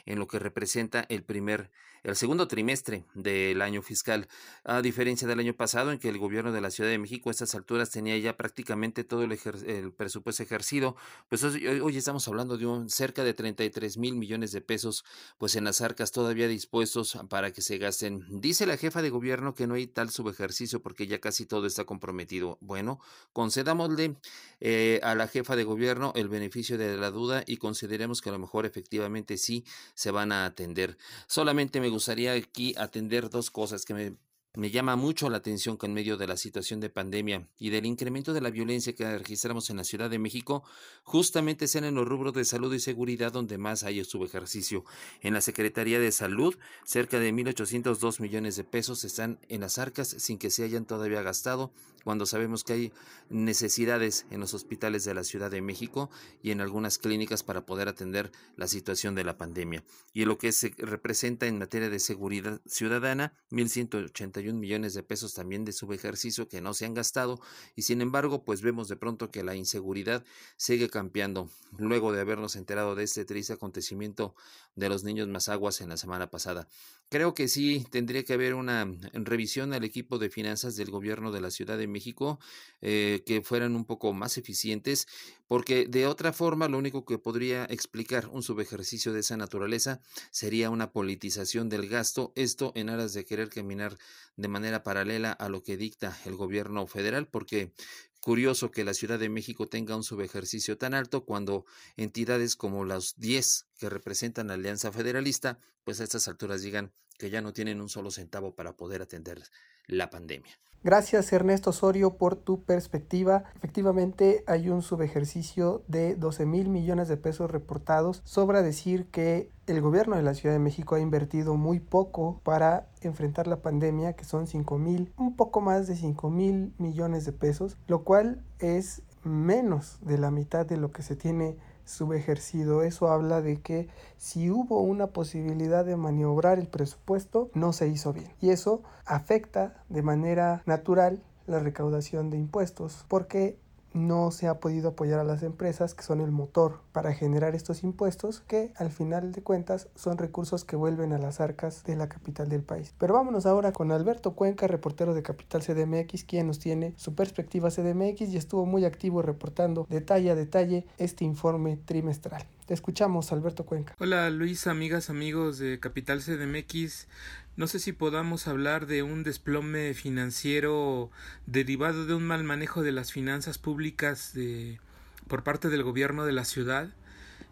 en 0.06 0.20
lo 0.20 0.28
que 0.28 0.40
representa 0.40 1.06
el 1.10 1.24
primer 1.24 1.72
el 2.04 2.18
segundo 2.18 2.50
trimestre 2.50 3.06
del 3.14 3.62
año 3.62 3.82
fiscal, 3.82 4.28
a 4.66 4.82
diferencia 4.82 5.26
del 5.26 5.40
año 5.40 5.54
pasado 5.54 5.92
en 5.92 6.00
que 6.00 6.10
el 6.10 6.18
gobierno 6.18 6.52
de 6.52 6.60
la 6.60 6.70
Ciudad 6.70 6.90
de 6.90 6.98
México 6.98 7.30
a 7.30 7.32
estas 7.32 7.56
alturas 7.56 7.92
tenía 7.92 8.18
ya 8.18 8.36
prácticamente 8.36 9.06
todo 9.06 9.24
el, 9.24 9.94
presupuesto 9.94 10.44
ejercido, 10.44 10.98
pues 11.30 11.44
hoy, 11.44 11.98
estamos 11.98 12.28
hablando 12.28 12.58
de 12.58 12.66
un 12.66 12.90
cerca 12.90 13.24
de 13.24 13.34
33 13.34 13.98
mil 13.98 14.16
millones 14.16 14.52
de 14.52 14.60
pesos 14.60 15.06
pues 15.38 15.56
en 15.56 15.64
las 15.64 15.80
arcas 15.80 16.12
todavía 16.12 16.50
dispuestos 16.50 17.18
para 17.30 17.52
que 17.52 17.62
se 17.62 17.78
gasten. 17.78 18.26
Dice 18.30 18.66
la 18.66 18.76
jefa 18.76 19.02
de 19.02 19.10
gobierno 19.10 19.54
que 19.56 19.66
no 19.66 19.76
hay 19.76 19.88
tal 19.88 20.10
subejercicio 20.10 20.82
porque 20.82 21.08
ya 21.08 21.20
casi 21.22 21.46
todo 21.46 21.68
está 21.68 21.86
comprometido. 21.86 22.58
Bueno, 22.60 23.00
concedámosle 23.32 24.18
eh, 24.60 25.00
a 25.04 25.16
la 25.16 25.30
jefa 25.30 25.56
de 25.56 25.64
gobierno 25.64 26.12
el 26.16 26.28
beneficio 26.28 26.78
de 26.78 26.98
la 26.98 27.12
duda 27.12 27.44
y 27.48 27.58
consideremos 27.58 28.22
que 28.22 28.28
a 28.28 28.34
lo 28.34 28.40
mejor 28.40 28.66
efectivamente 28.66 29.38
sí 29.44 29.66
se 29.94 30.12
van 30.12 30.32
a 30.32 30.46
atender. 30.46 30.98
Solamente 31.28 31.80
me 31.82 31.90
gustaría 31.90 32.34
aquí 32.34 32.74
atender 32.78 33.30
dos 33.30 33.52
cosas 33.52 33.86
que 33.86 34.18
me 34.56 34.70
llama 34.70 34.96
mucho 34.96 35.32
la 35.32 35.38
atención 35.38 35.78
que 35.78 35.88
en 35.88 35.96
medio 35.96 36.16
de 36.16 36.28
la 36.28 36.38
situación 36.38 36.80
de 36.80 36.92
pandemia 36.92 37.48
y 37.58 37.72
del 37.72 37.88
incremento 37.88 38.34
de 38.34 38.42
la 38.42 38.52
violencia 38.52 38.94
que 38.94 39.18
registramos 39.18 39.72
en 39.72 39.78
la 39.78 39.84
Ciudad 39.84 40.12
de 40.12 40.20
México, 40.20 40.64
justamente 41.04 41.68
sean 41.68 41.86
en 41.86 41.96
los 41.96 42.08
rubros 42.08 42.36
de 42.36 42.46
salud 42.46 42.72
y 42.72 42.80
seguridad 42.80 43.32
donde 43.32 43.58
más 43.58 43.84
hay 43.84 44.04
subejercicio. 44.04 44.86
En 45.22 45.34
la 45.34 45.42
Secretaría 45.42 46.00
de 46.00 46.12
Salud, 46.12 46.56
cerca 46.86 47.20
de 47.20 47.34
1.802 47.34 48.20
millones 48.20 48.56
de 48.56 48.64
pesos 48.64 49.04
están 49.04 49.40
en 49.50 49.62
las 49.62 49.80
arcas 49.80 50.10
sin 50.20 50.38
que 50.38 50.52
se 50.52 50.64
hayan 50.64 50.86
todavía 50.86 51.24
gastado, 51.24 51.74
cuando 52.04 52.26
sabemos 52.26 52.64
que 52.64 52.74
hay 52.74 52.94
necesidades 53.30 54.26
en 54.30 54.40
los 54.40 54.54
hospitales 54.54 55.06
de 55.06 55.14
la 55.14 55.24
Ciudad 55.24 55.52
de 55.52 55.62
México 55.62 56.10
y 56.42 56.52
en 56.52 56.62
algunas 56.62 56.98
clínicas 56.98 57.44
para 57.44 57.66
poder 57.66 57.88
atender 57.88 58.32
la 58.56 58.68
situación 58.68 59.16
de 59.16 59.24
la 59.24 59.38
pandemia. 59.38 59.84
Y 60.14 60.26
lo 60.26 60.38
que 60.38 60.52
se 60.52 60.74
representa 60.78 61.48
en 61.48 61.60
materia 61.60 61.90
de 61.90 62.00
seguridad 62.00 62.62
ciudadana, 62.66 63.34
1.180 63.52 64.54
millones 64.54 64.94
de 64.94 65.04
pesos 65.04 65.34
también 65.34 65.66
de 65.66 65.72
subejercicio 65.72 66.48
que 66.48 66.62
no 66.62 66.74
se 66.74 66.86
han 66.86 66.94
gastado 66.94 67.40
y 67.76 67.84
sin 67.84 68.02
embargo 68.02 68.44
pues 68.44 68.62
vemos 68.62 68.88
de 68.88 68.96
pronto 68.96 69.32
que 69.32 69.44
la 69.44 69.56
inseguridad 69.56 70.24
sigue 70.58 70.90
campeando 70.90 71.50
luego 71.78 72.12
de 72.12 72.22
habernos 72.22 72.56
enterado 72.56 72.96
de 72.96 73.04
este 73.04 73.26
triste 73.26 73.54
acontecimiento 73.54 74.36
de 74.76 74.90
los 74.90 75.04
niños 75.04 75.28
más 75.28 75.50
aguas 75.50 75.82
en 75.82 75.90
la 75.90 75.98
semana 75.98 76.30
pasada. 76.30 76.68
Creo 77.14 77.36
que 77.36 77.48
sí 77.48 77.86
tendría 77.92 78.24
que 78.24 78.34
haber 78.34 78.56
una 78.56 78.92
revisión 79.14 79.72
al 79.72 79.84
equipo 79.84 80.18
de 80.18 80.32
finanzas 80.32 80.76
del 80.76 80.90
gobierno 80.90 81.32
de 81.32 81.42
la 81.42 81.52
Ciudad 81.52 81.78
de 81.78 81.86
México 81.86 82.40
eh, 82.82 83.22
que 83.28 83.44
fueran 83.44 83.76
un 83.76 83.86
poco 83.86 84.14
más 84.14 84.40
eficientes 84.40 85.08
porque 85.48 85.86
de 85.86 86.08
otra 86.08 86.34
forma 86.34 86.68
lo 86.68 86.80
único 86.80 87.06
que 87.06 87.20
podría 87.20 87.66
explicar 87.66 88.30
un 88.30 88.42
subejercicio 88.42 89.14
de 89.14 89.20
esa 89.20 89.38
naturaleza 89.38 90.02
sería 90.32 90.72
una 90.72 90.92
politización 90.92 91.70
del 91.70 91.88
gasto, 91.88 92.34
esto 92.36 92.72
en 92.74 92.90
aras 92.90 93.14
de 93.14 93.26
querer 93.26 93.50
caminar 93.50 93.96
de 94.36 94.48
manera 94.48 94.82
paralela 94.82 95.34
a 95.34 95.50
lo 95.50 95.62
que 95.62 95.78
dicta 95.78 96.18
el 96.26 96.36
gobierno 96.36 96.88
federal, 96.88 97.28
porque 97.28 97.74
curioso 98.22 98.72
que 98.72 98.86
la 98.86 98.96
Ciudad 98.96 99.20
de 99.20 99.30
México 99.30 99.68
tenga 99.68 99.96
un 99.96 100.04
subejercicio 100.04 100.80
tan 100.80 100.96
alto 100.96 101.26
cuando 101.26 101.66
entidades 101.96 102.56
como 102.56 102.86
las 102.86 103.20
10 103.20 103.68
que 103.78 103.90
representan 103.92 104.48
la 104.48 104.56
Alianza 104.56 104.92
Federalista, 104.92 105.60
pues 105.84 106.00
a 106.00 106.06
estas 106.06 106.28
alturas 106.28 106.62
digan 106.64 106.92
que 107.18 107.30
ya 107.30 107.42
no 107.42 107.54
tienen 107.54 107.82
un 107.82 107.90
solo 107.90 108.12
centavo 108.12 108.56
para 108.56 108.76
poder 108.76 109.02
atender 109.02 109.42
la 109.88 110.10
pandemia. 110.10 110.54
Gracias 110.86 111.32
Ernesto 111.32 111.70
Osorio 111.70 112.18
por 112.18 112.36
tu 112.36 112.64
perspectiva. 112.66 113.46
Efectivamente 113.56 114.44
hay 114.48 114.68
un 114.68 114.82
subejercicio 114.82 115.82
de 115.88 116.18
12 116.18 116.46
mil 116.46 116.68
millones 116.68 117.08
de 117.08 117.16
pesos 117.16 117.50
reportados. 117.50 118.22
Sobra 118.26 118.62
decir 118.62 119.06
que 119.06 119.50
el 119.66 119.80
gobierno 119.80 120.18
de 120.18 120.24
la 120.24 120.34
Ciudad 120.34 120.54
de 120.54 120.60
México 120.60 120.96
ha 120.96 121.00
invertido 121.00 121.56
muy 121.56 121.80
poco 121.80 122.42
para 122.44 122.90
enfrentar 123.00 123.48
la 123.48 123.62
pandemia, 123.62 124.18
que 124.18 124.26
son 124.26 124.46
5 124.46 124.78
mil, 124.78 125.14
un 125.16 125.38
poco 125.38 125.62
más 125.62 125.88
de 125.88 125.96
5 125.96 126.30
mil 126.30 126.74
millones 126.78 127.24
de 127.24 127.32
pesos, 127.32 127.78
lo 127.88 128.04
cual 128.04 128.44
es 128.60 129.04
menos 129.24 130.00
de 130.02 130.18
la 130.18 130.32
mitad 130.32 130.66
de 130.66 130.76
lo 130.76 130.92
que 130.92 131.02
se 131.02 131.16
tiene 131.16 131.56
subejercido. 131.86 132.84
Eso 132.84 133.08
habla 133.10 133.42
de 133.42 133.62
que 133.62 133.88
si 134.18 134.50
hubo 134.50 134.82
una 134.82 135.08
posibilidad 135.08 135.86
de 135.86 135.96
maniobrar 135.96 136.60
el 136.60 136.68
presupuesto, 136.68 137.50
no 137.54 137.74
se 137.74 137.88
hizo 137.88 138.14
bien. 138.14 138.32
Y 138.42 138.50
eso 138.50 138.82
afecta 139.06 139.84
de 139.90 140.02
manera 140.02 140.64
natural 140.66 141.22
la 141.46 141.60
recaudación 141.60 142.30
de 142.30 142.38
impuestos, 142.38 143.06
porque 143.08 143.58
no 143.94 144.32
se 144.32 144.48
ha 144.48 144.60
podido 144.60 144.90
apoyar 144.90 145.20
a 145.20 145.24
las 145.24 145.44
empresas 145.44 145.94
que 145.94 146.04
son 146.04 146.22
el 146.22 146.32
motor 146.32 146.82
para 146.92 147.14
generar 147.14 147.56
estos 147.56 147.84
impuestos 147.84 148.42
que 148.42 148.74
al 148.76 148.92
final 148.92 149.32
de 149.32 149.42
cuentas 149.42 149.88
son 149.96 150.18
recursos 150.18 150.66
que 150.66 150.76
vuelven 150.76 151.14
a 151.14 151.18
las 151.18 151.40
arcas 151.40 151.84
de 151.84 151.96
la 151.96 152.10
capital 152.10 152.50
del 152.50 152.64
país. 152.64 152.94
Pero 152.98 153.14
vámonos 153.14 153.46
ahora 153.46 153.72
con 153.72 153.92
Alberto 153.92 154.34
Cuenca, 154.34 154.68
reportero 154.68 155.14
de 155.14 155.24
Capital 155.24 155.62
CDMX, 155.62 156.24
quien 156.24 156.48
nos 156.48 156.60
tiene 156.60 156.94
su 156.98 157.16
perspectiva 157.16 157.70
CDMX 157.70 158.22
y 158.30 158.38
estuvo 158.38 158.66
muy 158.66 158.86
activo 158.86 159.22
reportando 159.22 159.88
detalle 159.90 160.32
a 160.32 160.36
detalle 160.36 160.86
este 160.98 161.26
informe 161.26 161.78
trimestral. 161.78 162.46
Te 162.66 162.74
escuchamos, 162.74 163.32
Alberto 163.34 163.66
Cuenca. 163.66 163.94
Hola 164.00 164.30
Luis, 164.30 164.68
amigas, 164.68 165.10
amigos 165.10 165.58
de 165.58 165.80
Capital 165.80 166.22
CDMX. 166.22 167.08
No 167.56 167.68
sé 167.68 167.78
si 167.78 167.92
podamos 167.92 168.48
hablar 168.48 168.88
de 168.88 169.04
un 169.04 169.22
desplome 169.22 169.94
financiero 169.94 171.12
derivado 171.46 172.08
de 172.08 172.16
un 172.16 172.24
mal 172.24 172.44
manejo 172.44 172.82
de 172.82 172.92
las 172.92 173.12
finanzas 173.12 173.60
públicas 173.60 174.34
de, 174.34 174.80
por 175.28 175.44
parte 175.44 175.70
del 175.70 175.84
gobierno 175.84 176.26
de 176.26 176.32
la 176.34 176.46
ciudad. 176.46 176.90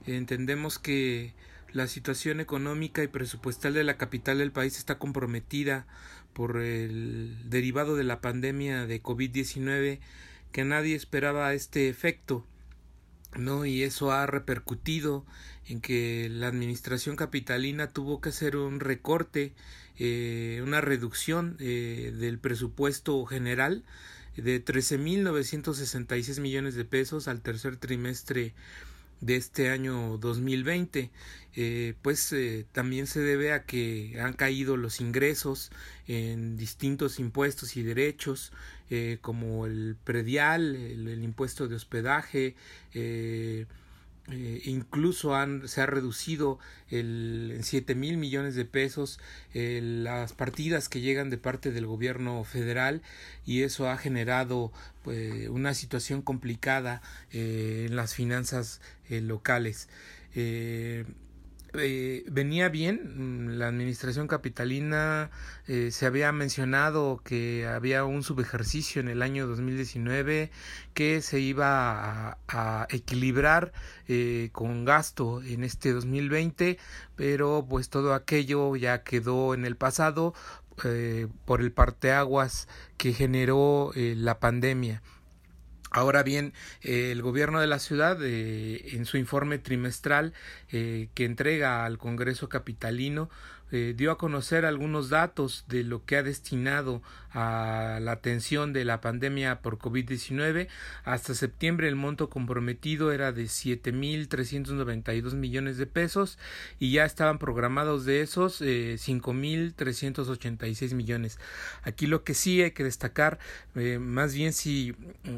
Entendemos 0.08 0.80
que 0.80 1.36
la 1.72 1.86
situación 1.86 2.40
económica 2.40 3.04
y 3.04 3.08
presupuestal 3.08 3.76
de 3.76 3.84
la 3.84 3.98
capital 3.98 4.40
del 4.40 4.52
país 4.52 4.80
está 4.80 4.98
comprometida 4.98 5.86
por 6.34 6.58
el 6.58 7.38
derivado 7.52 7.96
de 7.96 8.04
la 8.04 8.22
pandemia 8.22 8.88
de 8.88 9.04
COVID-19 9.04 10.00
que 10.52 10.66
nadie 10.66 10.96
esperaba 10.96 11.54
este 11.54 11.90
efecto. 11.90 12.44
¿no? 13.38 13.66
Y 13.66 13.84
eso 13.84 14.12
ha 14.12 14.26
repercutido 14.26 15.26
en 15.68 15.80
que 15.80 16.28
la 16.30 16.48
administración 16.48 17.16
capitalina 17.16 17.88
tuvo 17.88 18.20
que 18.20 18.30
hacer 18.30 18.58
un 18.58 18.80
recorte, 18.80 19.54
eh, 20.00 20.62
una 20.64 20.82
reducción 20.82 21.58
eh, 21.60 22.14
del 22.18 22.40
presupuesto 22.40 23.26
general 23.26 23.84
de 24.36 24.64
13.966 24.64 26.40
millones 26.40 26.76
de 26.76 26.86
pesos 26.86 27.28
al 27.28 27.42
tercer 27.42 27.76
trimestre 27.78 28.54
de 29.22 29.36
este 29.36 29.70
año 29.70 30.18
2020 30.18 31.12
eh, 31.54 31.94
pues 32.02 32.32
eh, 32.34 32.66
también 32.72 33.08
se 33.08 33.20
debe 33.20 33.54
a 33.54 33.66
que 33.66 34.18
han 34.20 34.34
caído 34.34 34.78
los 34.78 35.00
ingresos 35.00 35.72
en 36.08 36.58
distintos 36.58 37.20
impuestos 37.20 37.78
y 37.78 37.84
derechos 37.84 38.52
eh, 38.90 39.20
como 39.22 39.66
el 39.66 39.96
predial 40.04 40.76
el, 40.76 41.24
impuesto 41.24 41.68
de 41.68 41.76
hospedaje 41.76 42.56
incluso 44.34 45.36
han, 45.36 45.68
se 45.68 45.82
ha 45.82 45.86
reducido 45.86 46.60
el, 46.90 47.54
en 47.56 47.64
siete 47.64 47.96
mil 47.96 48.18
millones 48.18 48.56
de 48.56 48.66
pesos 48.66 49.20
las 49.54 50.34
partidas 50.34 50.90
que 50.90 51.02
llegan 51.02 51.30
de 51.30 51.38
parte 51.38 51.72
del 51.72 51.86
gobierno 51.86 52.44
federal 52.44 53.02
y 53.46 53.62
eso 53.64 53.90
ha 53.90 53.98
generado 53.98 54.72
pues, 55.04 55.50
una 55.50 55.74
situación 55.74 56.22
complicada 56.22 57.02
en 57.32 57.96
las 57.96 58.14
finanzas 58.14 58.82
locales 59.10 59.90
eh, 61.74 62.24
venía 62.30 62.70
bien. 62.70 63.48
Mm, 63.48 63.58
la 63.58 63.68
administración 63.68 64.28
capitalina 64.28 65.32
eh, 65.68 65.92
se 65.92 66.06
había 66.06 66.32
mencionado 66.32 67.22
que 67.24 67.68
había 67.68 68.04
un 68.06 68.24
subejercicio 68.24 69.02
en 69.02 69.08
el 69.08 69.22
año 69.22 69.48
2019 69.48 70.52
que 70.94 71.22
se 71.22 71.40
iba 71.40 72.38
a, 72.48 72.88
equilibrar 72.90 73.72
eh, 74.08 74.50
con 74.52 74.86
gasto 74.86 75.42
en 75.44 75.64
este 75.64 75.94
2020, 75.94 76.78
pero 77.16 77.66
pues 77.70 77.90
todo 77.90 78.14
aquello 78.14 78.76
ya 78.76 79.04
quedó 79.04 79.54
en 79.54 79.66
el 79.66 79.76
pasado 79.78 80.34
por 81.46 81.62
el 81.62 81.72
parteaguas 81.72 82.68
que 82.98 83.14
generó 83.14 83.92
la 83.96 84.40
pandemia. 84.40 85.04
Ahora 85.92 86.24
bien, 86.24 86.54
el 86.82 87.22
gobierno 87.22 87.60
de 87.60 87.68
la 87.68 87.78
ciudad, 87.78 88.18
eh, 88.24 88.96
en 88.96 89.06
su 89.06 89.18
informe 89.18 89.58
trimestral 89.58 90.34
eh, 90.72 91.10
que 91.14 91.26
entrega 91.26 91.84
al 91.84 91.98
Congreso 91.98 92.48
Capitalino, 92.48 93.30
eh, 93.72 93.94
dio 93.96 94.12
a 94.12 94.18
conocer 94.18 94.66
algunos 94.66 95.10
datos 95.10 95.66
de 95.68 95.84
lo 95.84 96.06
que 96.06 96.18
ha 96.18 96.24
destinado 96.24 97.02
a 97.34 98.00
la 98.02 98.12
atención 98.12 98.74
de 98.74 98.84
la 98.84 99.00
pandemia 99.00 99.62
por 99.62 99.78
COVID-19. 99.78 100.68
Hasta 101.06 101.34
septiembre 101.34 101.88
el 101.88 101.96
monto 101.96 102.30
comprometido 102.30 103.12
era 103.12 103.32
de 103.32 103.46
7.392 103.46 105.34
millones 105.36 105.78
de 105.78 105.86
pesos 105.86 106.38
y 106.80 106.92
ya 106.92 107.06
estaban 107.06 107.40
programados 107.40 108.04
de 108.06 108.22
esos 108.22 108.62
eh, 108.62 108.98
5.386 109.00 110.94
millones. 110.94 111.40
Aquí 111.84 112.08
lo 112.08 112.24
que 112.24 112.34
sí 112.34 112.62
hay 112.62 112.72
que 112.72 112.84
destacar, 112.84 113.40
eh, 113.76 114.00
más 114.00 114.34
bien 114.34 114.52
si 114.52 114.94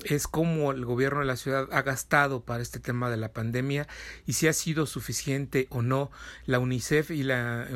es 0.05 0.27
cómo 0.27 0.71
el 0.71 0.85
gobierno 0.85 1.19
de 1.19 1.25
la 1.25 1.37
ciudad 1.37 1.67
ha 1.71 1.83
gastado 1.83 2.41
para 2.41 2.63
este 2.63 2.79
tema 2.79 3.09
de 3.11 3.17
la 3.17 3.31
pandemia 3.31 3.87
y 4.25 4.33
si 4.33 4.47
ha 4.47 4.53
sido 4.53 4.87
suficiente 4.87 5.67
o 5.69 5.81
no. 5.81 6.09
La 6.45 6.59
UNICEF 6.59 7.11
y 7.11 7.23
la 7.23 7.67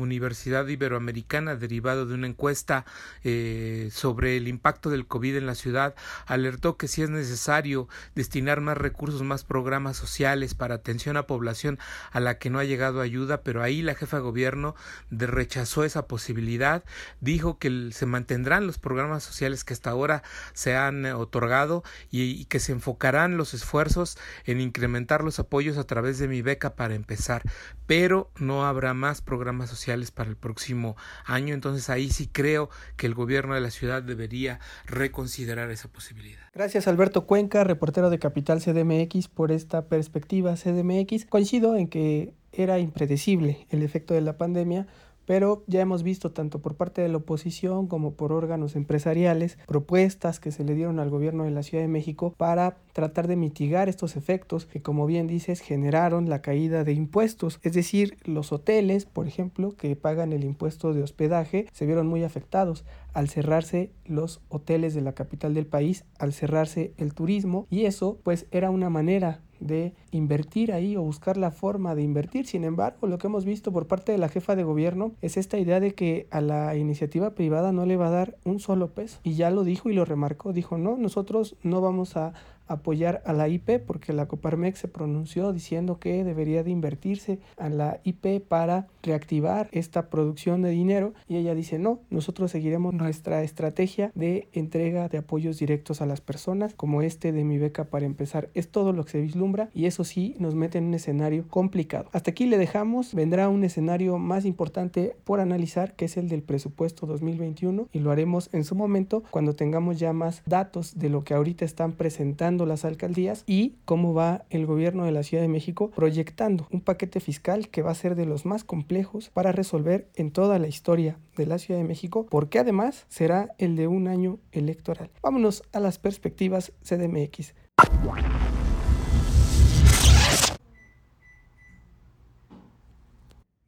Universidad 0.00 0.66
Iberoamericana, 0.66 1.56
derivado 1.56 2.06
de 2.06 2.14
una 2.14 2.26
encuesta 2.26 2.84
eh, 3.24 3.88
sobre 3.92 4.36
el 4.36 4.48
impacto 4.48 4.90
del 4.90 5.06
COVID 5.06 5.36
en 5.36 5.46
la 5.46 5.54
ciudad, 5.54 5.94
alertó 6.26 6.76
que 6.76 6.88
si 6.88 7.02
es 7.02 7.10
necesario 7.10 7.88
destinar 8.14 8.60
más 8.60 8.76
recursos, 8.76 9.22
más 9.22 9.44
programas 9.44 9.96
sociales 9.96 10.54
para 10.54 10.76
atención 10.76 11.16
a 11.16 11.26
población 11.26 11.78
a 12.10 12.20
la 12.20 12.38
que 12.38 12.50
no 12.50 12.58
ha 12.58 12.64
llegado 12.64 13.00
ayuda, 13.00 13.42
pero 13.42 13.62
ahí 13.62 13.82
la 13.82 13.94
jefa 13.94 14.18
de 14.18 14.22
gobierno 14.22 14.74
rechazó 15.10 15.84
esa 15.84 16.06
posibilidad, 16.06 16.84
dijo 17.20 17.58
que 17.58 17.90
se 17.92 18.06
mantendrán 18.06 18.66
los 18.66 18.78
programas 18.78 19.22
sociales 19.22 19.64
que 19.64 19.74
hasta 19.74 19.90
ahora 19.90 20.22
se 20.52 20.76
han 20.76 21.06
otorgado 21.06 21.82
y 22.10 22.44
que 22.46 22.60
se 22.60 22.72
enfocarán 22.72 23.36
los 23.36 23.54
esfuerzos 23.54 24.18
en 24.44 24.60
incrementar 24.60 25.22
los 25.22 25.38
apoyos 25.38 25.76
a 25.76 25.84
través 25.84 26.18
de 26.18 26.28
mi 26.28 26.42
beca 26.42 26.74
para 26.74 26.94
empezar, 26.94 27.42
pero 27.86 28.30
no 28.36 28.66
habrá 28.66 28.94
más 28.94 29.20
programas 29.20 29.68
sociales 29.68 29.89
para 30.10 30.30
el 30.30 30.36
próximo 30.36 30.96
año. 31.24 31.54
Entonces 31.54 31.90
ahí 31.90 32.10
sí 32.10 32.28
creo 32.30 32.70
que 32.96 33.06
el 33.06 33.14
gobierno 33.14 33.54
de 33.54 33.60
la 33.60 33.70
ciudad 33.70 34.02
debería 34.02 34.60
reconsiderar 34.86 35.70
esa 35.70 35.88
posibilidad. 35.88 36.40
Gracias 36.54 36.88
Alberto 36.88 37.26
Cuenca, 37.26 37.64
reportero 37.64 38.10
de 38.10 38.18
Capital 38.18 38.60
CDMX, 38.60 39.28
por 39.28 39.52
esta 39.52 39.86
perspectiva 39.86 40.54
CDMX. 40.54 41.26
Coincido 41.26 41.76
en 41.76 41.88
que 41.88 42.34
era 42.52 42.78
impredecible 42.78 43.66
el 43.70 43.82
efecto 43.82 44.14
de 44.14 44.20
la 44.20 44.36
pandemia 44.36 44.86
pero 45.30 45.62
ya 45.68 45.80
hemos 45.80 46.02
visto 46.02 46.32
tanto 46.32 46.58
por 46.58 46.74
parte 46.74 47.02
de 47.02 47.08
la 47.08 47.18
oposición 47.18 47.86
como 47.86 48.14
por 48.14 48.32
órganos 48.32 48.74
empresariales 48.74 49.58
propuestas 49.68 50.40
que 50.40 50.50
se 50.50 50.64
le 50.64 50.74
dieron 50.74 50.98
al 50.98 51.08
gobierno 51.08 51.44
de 51.44 51.52
la 51.52 51.62
Ciudad 51.62 51.84
de 51.84 51.88
México 51.88 52.34
para 52.36 52.78
tratar 52.92 53.28
de 53.28 53.36
mitigar 53.36 53.88
estos 53.88 54.16
efectos 54.16 54.66
que 54.66 54.82
como 54.82 55.06
bien 55.06 55.28
dices 55.28 55.60
generaron 55.60 56.28
la 56.28 56.42
caída 56.42 56.82
de 56.82 56.94
impuestos, 56.94 57.60
es 57.62 57.74
decir, 57.74 58.16
los 58.24 58.50
hoteles, 58.50 59.06
por 59.06 59.28
ejemplo, 59.28 59.76
que 59.76 59.94
pagan 59.94 60.32
el 60.32 60.42
impuesto 60.42 60.92
de 60.92 61.04
hospedaje, 61.04 61.66
se 61.70 61.86
vieron 61.86 62.08
muy 62.08 62.24
afectados 62.24 62.84
al 63.12 63.28
cerrarse 63.28 63.92
los 64.04 64.40
hoteles 64.48 64.94
de 64.94 65.02
la 65.02 65.12
capital 65.12 65.54
del 65.54 65.66
país, 65.66 66.06
al 66.18 66.32
cerrarse 66.32 66.92
el 66.96 67.14
turismo 67.14 67.68
y 67.70 67.84
eso 67.84 68.18
pues 68.24 68.46
era 68.50 68.70
una 68.70 68.90
manera 68.90 69.42
de 69.60 69.94
invertir 70.10 70.72
ahí 70.72 70.96
o 70.96 71.02
buscar 71.02 71.36
la 71.36 71.50
forma 71.50 71.94
de 71.94 72.02
invertir. 72.02 72.46
Sin 72.46 72.64
embargo, 72.64 73.06
lo 73.06 73.18
que 73.18 73.26
hemos 73.26 73.44
visto 73.44 73.72
por 73.72 73.86
parte 73.86 74.12
de 74.12 74.18
la 74.18 74.28
jefa 74.28 74.56
de 74.56 74.64
gobierno 74.64 75.12
es 75.22 75.36
esta 75.36 75.58
idea 75.58 75.80
de 75.80 75.94
que 75.94 76.26
a 76.30 76.40
la 76.40 76.76
iniciativa 76.76 77.30
privada 77.34 77.72
no 77.72 77.86
le 77.86 77.96
va 77.96 78.08
a 78.08 78.10
dar 78.10 78.36
un 78.44 78.60
solo 78.60 78.88
peso. 78.88 79.20
Y 79.22 79.34
ya 79.34 79.50
lo 79.50 79.64
dijo 79.64 79.90
y 79.90 79.94
lo 79.94 80.04
remarcó. 80.04 80.52
Dijo, 80.52 80.78
no, 80.78 80.96
nosotros 80.96 81.56
no 81.62 81.80
vamos 81.80 82.16
a 82.16 82.32
apoyar 82.72 83.22
a 83.26 83.32
la 83.32 83.48
IP 83.48 83.80
porque 83.84 84.12
la 84.12 84.26
Coparmex 84.26 84.78
se 84.78 84.88
pronunció 84.88 85.52
diciendo 85.52 85.98
que 85.98 86.24
debería 86.24 86.62
de 86.62 86.70
invertirse 86.70 87.38
a 87.56 87.68
la 87.68 88.00
IP 88.04 88.40
para 88.46 88.86
reactivar 89.02 89.68
esta 89.72 90.08
producción 90.08 90.62
de 90.62 90.70
dinero 90.70 91.12
y 91.28 91.36
ella 91.36 91.54
dice 91.54 91.78
no, 91.78 92.00
nosotros 92.10 92.50
seguiremos 92.50 92.94
nuestra 92.94 93.42
estrategia 93.42 94.12
de 94.14 94.48
entrega 94.52 95.08
de 95.08 95.18
apoyos 95.18 95.58
directos 95.58 96.00
a 96.00 96.06
las 96.06 96.20
personas 96.20 96.74
como 96.74 97.02
este 97.02 97.32
de 97.32 97.44
mi 97.44 97.58
beca 97.58 97.84
para 97.84 98.06
empezar. 98.06 98.50
Es 98.54 98.68
todo 98.68 98.92
lo 98.92 99.04
que 99.04 99.12
se 99.12 99.20
vislumbra 99.20 99.70
y 99.74 99.86
eso 99.86 100.04
sí 100.04 100.36
nos 100.38 100.54
mete 100.54 100.78
en 100.78 100.84
un 100.84 100.94
escenario 100.94 101.46
complicado. 101.48 102.08
Hasta 102.12 102.30
aquí 102.30 102.46
le 102.46 102.58
dejamos, 102.58 103.14
vendrá 103.14 103.48
un 103.48 103.64
escenario 103.64 104.18
más 104.18 104.44
importante 104.44 105.16
por 105.24 105.40
analizar 105.40 105.94
que 105.94 106.04
es 106.04 106.16
el 106.16 106.28
del 106.28 106.42
presupuesto 106.42 107.06
2021 107.06 107.88
y 107.92 107.98
lo 107.98 108.10
haremos 108.10 108.48
en 108.52 108.64
su 108.64 108.74
momento 108.74 109.22
cuando 109.30 109.54
tengamos 109.54 109.98
ya 109.98 110.12
más 110.12 110.42
datos 110.46 110.98
de 110.98 111.08
lo 111.08 111.24
que 111.24 111.34
ahorita 111.34 111.64
están 111.64 111.92
presentando 111.92 112.59
las 112.66 112.84
alcaldías 112.84 113.44
y 113.46 113.74
cómo 113.84 114.14
va 114.14 114.44
el 114.50 114.66
gobierno 114.66 115.04
de 115.04 115.12
la 115.12 115.22
Ciudad 115.22 115.42
de 115.42 115.48
México 115.48 115.90
proyectando 115.90 116.66
un 116.70 116.80
paquete 116.80 117.20
fiscal 117.20 117.68
que 117.68 117.82
va 117.82 117.90
a 117.90 117.94
ser 117.94 118.14
de 118.14 118.26
los 118.26 118.46
más 118.46 118.64
complejos 118.64 119.30
para 119.30 119.52
resolver 119.52 120.08
en 120.14 120.30
toda 120.30 120.58
la 120.58 120.68
historia 120.68 121.18
de 121.36 121.46
la 121.46 121.58
Ciudad 121.58 121.80
de 121.80 121.86
México, 121.86 122.26
porque 122.30 122.58
además 122.58 123.06
será 123.08 123.54
el 123.58 123.76
de 123.76 123.86
un 123.86 124.08
año 124.08 124.38
electoral. 124.52 125.10
Vámonos 125.22 125.62
a 125.72 125.80
las 125.80 125.98
perspectivas 125.98 126.72
CDMX. 126.82 127.54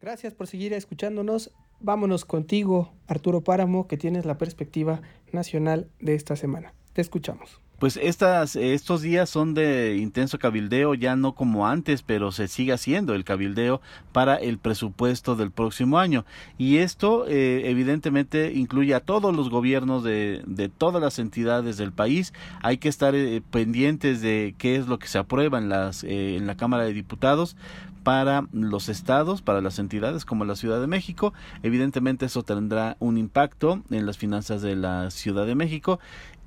Gracias 0.03 0.35
por 0.35 0.49
seguir 0.49 0.73
escuchándonos. 0.73 1.53
Vámonos 1.79 2.25
contigo, 2.25 2.93
Arturo 3.07 3.43
Páramo, 3.43 3.87
que 3.87 3.97
tienes 3.97 4.25
la 4.25 4.37
perspectiva 4.37 5.01
nacional 5.33 5.89
de 6.01 6.15
esta 6.15 6.35
semana. 6.35 6.75
Te 6.93 7.01
escuchamos. 7.01 7.61
Pues 7.83 7.99
estas, 8.01 8.55
estos 8.55 9.03
días 9.03 9.29
son 9.29 9.55
de 9.55 9.97
intenso 9.97 10.39
cabildeo, 10.39 10.95
ya 10.95 11.17
no 11.17 11.33
como 11.33 11.67
antes, 11.67 12.03
pero 12.03 12.31
se 12.31 12.47
sigue 12.47 12.73
haciendo 12.73 13.13
el 13.13 13.25
cabildeo 13.25 13.81
para 14.13 14.37
el 14.37 14.59
presupuesto 14.59 15.35
del 15.35 15.51
próximo 15.51 15.99
año. 15.99 16.25
Y 16.59 16.77
esto 16.77 17.27
eh, 17.27 17.63
evidentemente 17.65 18.53
incluye 18.55 18.95
a 18.95 19.01
todos 19.01 19.35
los 19.35 19.51
gobiernos 19.51 20.05
de, 20.05 20.45
de, 20.47 20.69
todas 20.69 21.03
las 21.03 21.19
entidades 21.19 21.77
del 21.77 21.91
país. 21.91 22.33
Hay 22.63 22.79
que 22.79 22.89
estar 22.89 23.17
eh, 23.17 23.43
pendientes 23.51 24.21
de 24.21 24.55
qué 24.59 24.77
es 24.77 24.87
lo 24.87 25.01
que 25.01 25.09
se 25.09 25.19
aprueba 25.19 25.59
en, 25.59 25.69
las, 25.69 26.05
eh, 26.05 26.37
en 26.37 26.47
la 26.47 26.57
Cámara 26.57 26.85
de 26.85 26.93
Diputados 26.93 27.57
para 28.03 28.47
los 28.53 28.89
estados, 28.89 29.43
para 29.43 29.61
las 29.61 29.79
entidades 29.79 30.25
como 30.25 30.45
la 30.45 30.57
Ciudad 30.57 30.81
de 30.81 30.87
México. 30.87 31.33
Evidentemente 31.63 32.27
eso 32.27 32.43
tendrá 32.43 32.97
un 32.99 33.19
impacto 33.19 33.83
en 33.91 34.07
las 34.07 34.19
finanzas 34.19 34.63
de 34.63 34.77
la 34.77 35.11
Ciudad 35.11 35.47
de 35.47 35.55
México 35.55 36.01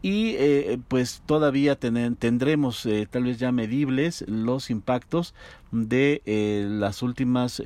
y 0.06 0.36
eh, 0.38 0.78
pues 0.88 1.24
todavía 1.26 1.80
tendremos 1.80 2.86
eh, 2.86 3.08
tal 3.10 3.24
vez 3.24 3.40
ya 3.40 3.52
medibles 3.52 4.24
los 4.28 4.70
impactos 4.70 5.34
de 5.72 6.22
eh, 6.28 6.68
las 6.70 7.02
últimas 7.02 7.60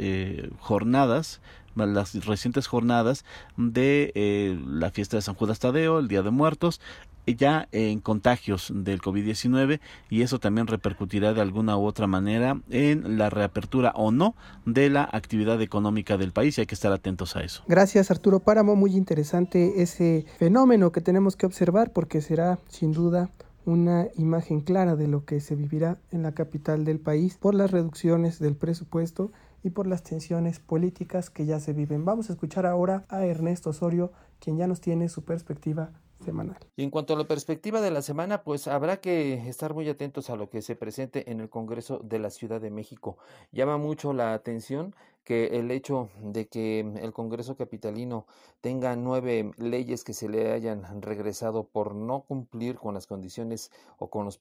jornadas 0.57 1.41
las 1.75 2.25
recientes 2.25 2.67
jornadas 2.67 3.25
de 3.57 4.57
la 4.67 4.89
fiesta 4.91 5.17
de 5.17 5.21
San 5.21 5.35
Judas 5.35 5.59
Tadeo, 5.59 5.99
el 5.99 6.07
Día 6.07 6.21
de 6.21 6.29
Muertos, 6.29 6.81
ya 7.25 7.67
en 7.71 7.99
contagios 7.99 8.71
del 8.73 9.01
COVID-19 9.01 9.79
y 10.09 10.21
eso 10.21 10.39
también 10.39 10.67
repercutirá 10.67 11.33
de 11.33 11.41
alguna 11.41 11.77
u 11.77 11.85
otra 11.85 12.07
manera 12.07 12.61
en 12.69 13.17
la 13.17 13.29
reapertura 13.29 13.91
o 13.95 14.11
no 14.11 14.35
de 14.65 14.89
la 14.89 15.07
actividad 15.11 15.61
económica 15.61 16.17
del 16.17 16.31
país 16.31 16.57
y 16.57 16.61
hay 16.61 16.67
que 16.67 16.75
estar 16.75 16.91
atentos 16.91 17.35
a 17.35 17.41
eso. 17.41 17.63
Gracias 17.67 18.11
Arturo 18.11 18.39
Páramo, 18.39 18.75
muy 18.75 18.95
interesante 18.95 19.81
ese 19.81 20.25
fenómeno 20.37 20.91
que 20.91 21.01
tenemos 21.01 21.35
que 21.35 21.45
observar 21.45 21.91
porque 21.93 22.21
será 22.21 22.59
sin 22.67 22.91
duda 22.91 23.29
una 23.65 24.07
imagen 24.15 24.61
clara 24.61 24.95
de 24.95 25.07
lo 25.07 25.25
que 25.25 25.39
se 25.41 25.55
vivirá 25.55 25.97
en 26.11 26.23
la 26.23 26.31
capital 26.31 26.85
del 26.85 26.99
país 26.99 27.37
por 27.37 27.53
las 27.53 27.71
reducciones 27.71 28.39
del 28.39 28.55
presupuesto 28.55 29.31
y 29.63 29.71
por 29.71 29.87
las 29.87 30.03
tensiones 30.03 30.59
políticas 30.59 31.29
que 31.29 31.45
ya 31.45 31.59
se 31.59 31.73
viven. 31.73 32.05
Vamos 32.05 32.29
a 32.29 32.33
escuchar 32.33 32.65
ahora 32.65 33.05
a 33.09 33.25
Ernesto 33.25 33.71
Osorio, 33.71 34.11
quien 34.39 34.57
ya 34.57 34.67
nos 34.67 34.81
tiene 34.81 35.09
su 35.09 35.23
perspectiva 35.23 35.91
semanal. 36.23 36.57
Y 36.75 36.83
en 36.83 36.89
cuanto 36.89 37.13
a 37.13 37.17
la 37.17 37.27
perspectiva 37.27 37.81
de 37.81 37.91
la 37.91 38.01
semana, 38.01 38.43
pues 38.43 38.67
habrá 38.67 38.97
que 39.01 39.49
estar 39.49 39.73
muy 39.73 39.87
atentos 39.89 40.29
a 40.29 40.35
lo 40.35 40.49
que 40.49 40.61
se 40.61 40.75
presente 40.75 41.31
en 41.31 41.39
el 41.39 41.49
Congreso 41.49 41.99
de 41.99 42.19
la 42.19 42.29
Ciudad 42.29 42.61
de 42.61 42.71
México. 42.71 43.17
Llama 43.51 43.77
mucho 43.77 44.13
la 44.13 44.33
atención 44.33 44.95
que 45.23 45.59
el 45.59 45.69
hecho 45.71 46.09
de 46.21 46.47
que 46.47 46.79
el 46.79 47.13
Congreso 47.13 47.55
capitalino 47.55 48.25
tenga 48.61 48.95
nueve 48.95 49.51
leyes 49.57 50.03
que 50.03 50.13
se 50.13 50.27
le 50.27 50.51
hayan 50.51 51.01
regresado 51.01 51.65
por 51.67 51.93
no 51.93 52.21
cumplir 52.21 52.77
con 52.77 52.95
las 52.95 53.05
condiciones 53.05 53.71
o 53.97 54.09
con 54.09 54.25
los 54.25 54.39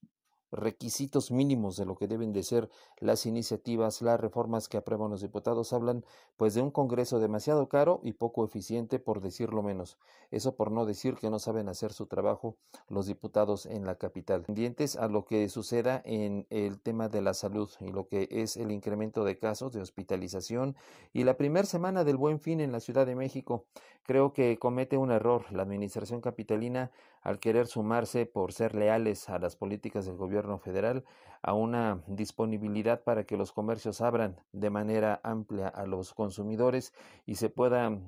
requisitos 0.50 1.30
mínimos 1.30 1.76
de 1.76 1.84
lo 1.84 1.96
que 1.96 2.08
deben 2.08 2.32
de 2.32 2.42
ser 2.42 2.68
las 2.98 3.26
iniciativas, 3.26 4.02
las 4.02 4.20
reformas 4.20 4.68
que 4.68 4.76
aprueban 4.76 5.10
los 5.10 5.20
diputados, 5.20 5.72
hablan 5.72 6.04
pues 6.36 6.54
de 6.54 6.62
un 6.62 6.70
Congreso 6.70 7.18
demasiado 7.18 7.68
caro 7.68 8.00
y 8.02 8.12
poco 8.12 8.44
eficiente, 8.44 8.98
por 8.98 9.20
decirlo 9.20 9.62
menos. 9.62 9.98
Eso 10.30 10.56
por 10.56 10.70
no 10.70 10.86
decir 10.86 11.16
que 11.16 11.30
no 11.30 11.38
saben 11.38 11.68
hacer 11.68 11.92
su 11.92 12.06
trabajo 12.06 12.56
los 12.88 13.06
diputados 13.06 13.66
en 13.66 13.84
la 13.84 13.96
capital. 13.96 14.42
Pendientes 14.42 14.96
a 14.96 15.08
lo 15.08 15.24
que 15.24 15.48
suceda 15.48 16.02
en 16.04 16.46
el 16.50 16.80
tema 16.80 17.08
de 17.08 17.22
la 17.22 17.34
salud 17.34 17.70
y 17.80 17.88
lo 17.88 18.08
que 18.08 18.28
es 18.30 18.56
el 18.56 18.70
incremento 18.70 19.24
de 19.24 19.38
casos 19.38 19.72
de 19.72 19.80
hospitalización 19.80 20.76
y 21.12 21.24
la 21.24 21.36
primera 21.36 21.66
semana 21.66 22.04
del 22.04 22.16
buen 22.16 22.40
fin 22.40 22.60
en 22.60 22.72
la 22.72 22.80
Ciudad 22.80 23.06
de 23.06 23.14
México. 23.14 23.64
Creo 24.08 24.32
que 24.32 24.58
comete 24.58 24.96
un 24.96 25.10
error 25.10 25.44
la 25.52 25.64
administración 25.64 26.22
capitalina 26.22 26.90
al 27.20 27.38
querer 27.40 27.66
sumarse 27.66 28.24
por 28.24 28.54
ser 28.54 28.74
leales 28.74 29.28
a 29.28 29.38
las 29.38 29.54
políticas 29.54 30.06
del 30.06 30.16
gobierno 30.16 30.58
federal 30.58 31.04
a 31.42 31.52
una 31.52 32.02
disponibilidad 32.06 33.04
para 33.04 33.24
que 33.24 33.36
los 33.36 33.52
comercios 33.52 34.00
abran 34.00 34.40
de 34.52 34.70
manera 34.70 35.20
amplia 35.22 35.68
a 35.68 35.84
los 35.84 36.14
consumidores 36.14 36.94
y 37.26 37.34
se 37.34 37.50
pueda 37.50 37.98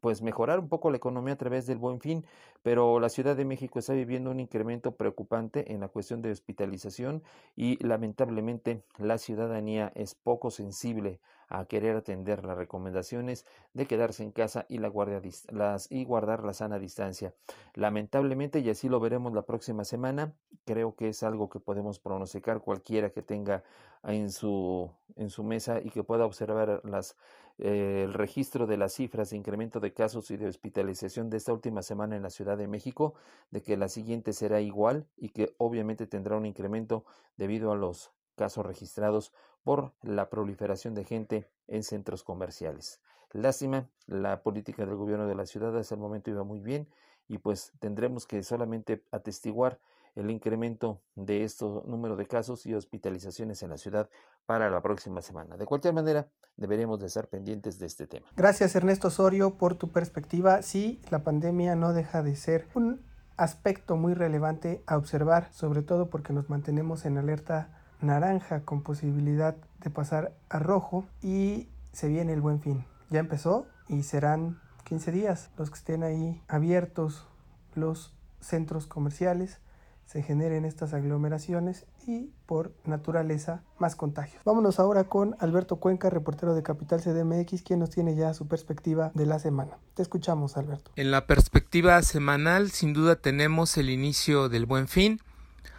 pues 0.00 0.22
mejorar 0.22 0.58
un 0.58 0.68
poco 0.68 0.90
la 0.90 0.96
economía 0.96 1.34
a 1.34 1.38
través 1.38 1.66
del 1.66 1.78
buen 1.78 2.00
fin, 2.00 2.24
pero 2.62 3.00
la 3.00 3.08
Ciudad 3.08 3.36
de 3.36 3.44
México 3.44 3.78
está 3.78 3.92
viviendo 3.92 4.30
un 4.30 4.40
incremento 4.40 4.92
preocupante 4.92 5.72
en 5.72 5.80
la 5.80 5.88
cuestión 5.88 6.22
de 6.22 6.30
hospitalización 6.30 7.22
y 7.56 7.82
lamentablemente 7.84 8.82
la 8.98 9.18
ciudadanía 9.18 9.92
es 9.94 10.14
poco 10.14 10.50
sensible 10.50 11.20
a 11.48 11.66
querer 11.66 11.96
atender 11.96 12.44
las 12.44 12.56
recomendaciones 12.56 13.46
de 13.74 13.86
quedarse 13.86 14.22
en 14.22 14.32
casa 14.32 14.66
y, 14.68 14.78
la 14.78 14.88
guardia, 14.88 15.20
las, 15.50 15.90
y 15.90 16.04
guardar 16.04 16.42
la 16.42 16.54
sana 16.54 16.78
distancia. 16.78 17.34
Lamentablemente, 17.74 18.60
y 18.60 18.70
así 18.70 18.88
lo 18.88 19.00
veremos 19.00 19.34
la 19.34 19.42
próxima 19.42 19.84
semana, 19.84 20.32
creo 20.64 20.94
que 20.96 21.08
es 21.08 21.22
algo 21.22 21.48
que 21.48 21.60
podemos 21.60 21.98
pronosticar 21.98 22.60
cualquiera 22.60 23.10
que 23.10 23.22
tenga 23.22 23.62
en 24.04 24.30
su, 24.30 24.90
en 25.16 25.30
su 25.30 25.44
mesa 25.44 25.80
y 25.82 25.90
que 25.90 26.02
pueda 26.02 26.24
observar 26.24 26.80
las, 26.84 27.16
el 27.58 28.12
registro 28.12 28.66
de 28.66 28.76
las 28.76 28.94
cifras 28.94 29.30
de 29.30 29.36
incremento 29.36 29.80
de 29.80 29.92
casos 29.92 30.30
y 30.30 30.36
de 30.36 30.48
hospitalización 30.48 31.30
de 31.30 31.36
esta 31.36 31.52
última 31.52 31.82
semana 31.82 32.16
en 32.16 32.22
la 32.22 32.30
Ciudad 32.30 32.58
de 32.58 32.68
México, 32.68 33.14
de 33.50 33.62
que 33.62 33.76
la 33.76 33.88
siguiente 33.88 34.32
será 34.32 34.60
igual 34.60 35.06
y 35.16 35.28
que 35.28 35.54
obviamente 35.58 36.06
tendrá 36.06 36.36
un 36.36 36.46
incremento 36.46 37.04
debido 37.36 37.70
a 37.70 37.76
los 37.76 38.10
casos 38.34 38.66
registrados 38.66 39.32
por 39.62 39.92
la 40.02 40.28
proliferación 40.30 40.94
de 40.94 41.04
gente 41.04 41.48
en 41.68 41.84
centros 41.84 42.24
comerciales. 42.24 43.00
Lástima, 43.32 43.88
la 44.06 44.42
política 44.42 44.84
del 44.84 44.96
gobierno 44.96 45.26
de 45.26 45.34
la 45.34 45.46
ciudad 45.46 45.76
hasta 45.76 45.94
el 45.94 46.00
momento 46.00 46.30
iba 46.30 46.44
muy 46.44 46.60
bien 46.60 46.88
y 47.26 47.38
pues 47.38 47.72
tendremos 47.78 48.26
que 48.26 48.42
solamente 48.42 49.02
atestiguar 49.10 49.80
el 50.14 50.30
incremento 50.30 51.00
de 51.14 51.44
estos 51.44 51.84
número 51.86 52.16
de 52.16 52.26
casos 52.26 52.66
y 52.66 52.74
hospitalizaciones 52.74 53.62
en 53.62 53.70
la 53.70 53.78
ciudad 53.78 54.08
para 54.46 54.70
la 54.70 54.80
próxima 54.80 55.22
semana. 55.22 55.56
De 55.56 55.66
cualquier 55.66 55.94
manera, 55.94 56.28
deberemos 56.56 57.00
de 57.00 57.06
estar 57.06 57.28
pendientes 57.28 57.78
de 57.78 57.86
este 57.86 58.06
tema. 58.06 58.26
Gracias 58.36 58.74
Ernesto 58.76 59.08
Osorio 59.08 59.56
por 59.56 59.74
tu 59.76 59.90
perspectiva. 59.90 60.62
Sí, 60.62 61.00
la 61.10 61.24
pandemia 61.24 61.74
no 61.74 61.92
deja 61.92 62.22
de 62.22 62.36
ser 62.36 62.68
un 62.74 63.02
aspecto 63.36 63.96
muy 63.96 64.14
relevante 64.14 64.82
a 64.86 64.96
observar, 64.96 65.48
sobre 65.52 65.82
todo 65.82 66.08
porque 66.08 66.32
nos 66.32 66.48
mantenemos 66.48 67.04
en 67.04 67.18
alerta 67.18 67.80
naranja 68.00 68.64
con 68.64 68.82
posibilidad 68.82 69.56
de 69.80 69.90
pasar 69.90 70.34
a 70.48 70.58
rojo 70.58 71.06
y 71.22 71.68
se 71.92 72.08
viene 72.08 72.32
el 72.32 72.40
buen 72.40 72.60
fin. 72.60 72.84
Ya 73.10 73.20
empezó 73.20 73.66
y 73.88 74.02
serán 74.02 74.60
15 74.84 75.12
días 75.12 75.50
los 75.56 75.70
que 75.70 75.78
estén 75.78 76.02
ahí 76.02 76.42
abiertos 76.48 77.26
los 77.74 78.14
centros 78.40 78.86
comerciales, 78.86 79.60
se 80.06 80.22
generen 80.22 80.64
estas 80.64 80.94
aglomeraciones 80.94 81.86
y 82.06 82.30
por 82.46 82.72
naturaleza 82.84 83.62
más 83.78 83.96
contagios. 83.96 84.42
Vámonos 84.44 84.78
ahora 84.78 85.04
con 85.04 85.36
Alberto 85.40 85.76
Cuenca, 85.76 86.10
reportero 86.10 86.54
de 86.54 86.62
Capital 86.62 87.00
CDMX, 87.00 87.62
quien 87.62 87.80
nos 87.80 87.90
tiene 87.90 88.14
ya 88.14 88.34
su 88.34 88.46
perspectiva 88.46 89.10
de 89.14 89.26
la 89.26 89.38
semana. 89.38 89.78
Te 89.94 90.02
escuchamos, 90.02 90.56
Alberto. 90.56 90.90
En 90.96 91.10
la 91.10 91.26
perspectiva 91.26 92.00
semanal, 92.02 92.70
sin 92.70 92.92
duda 92.92 93.16
tenemos 93.16 93.76
el 93.76 93.90
inicio 93.90 94.48
del 94.48 94.66
buen 94.66 94.88
fin 94.88 95.20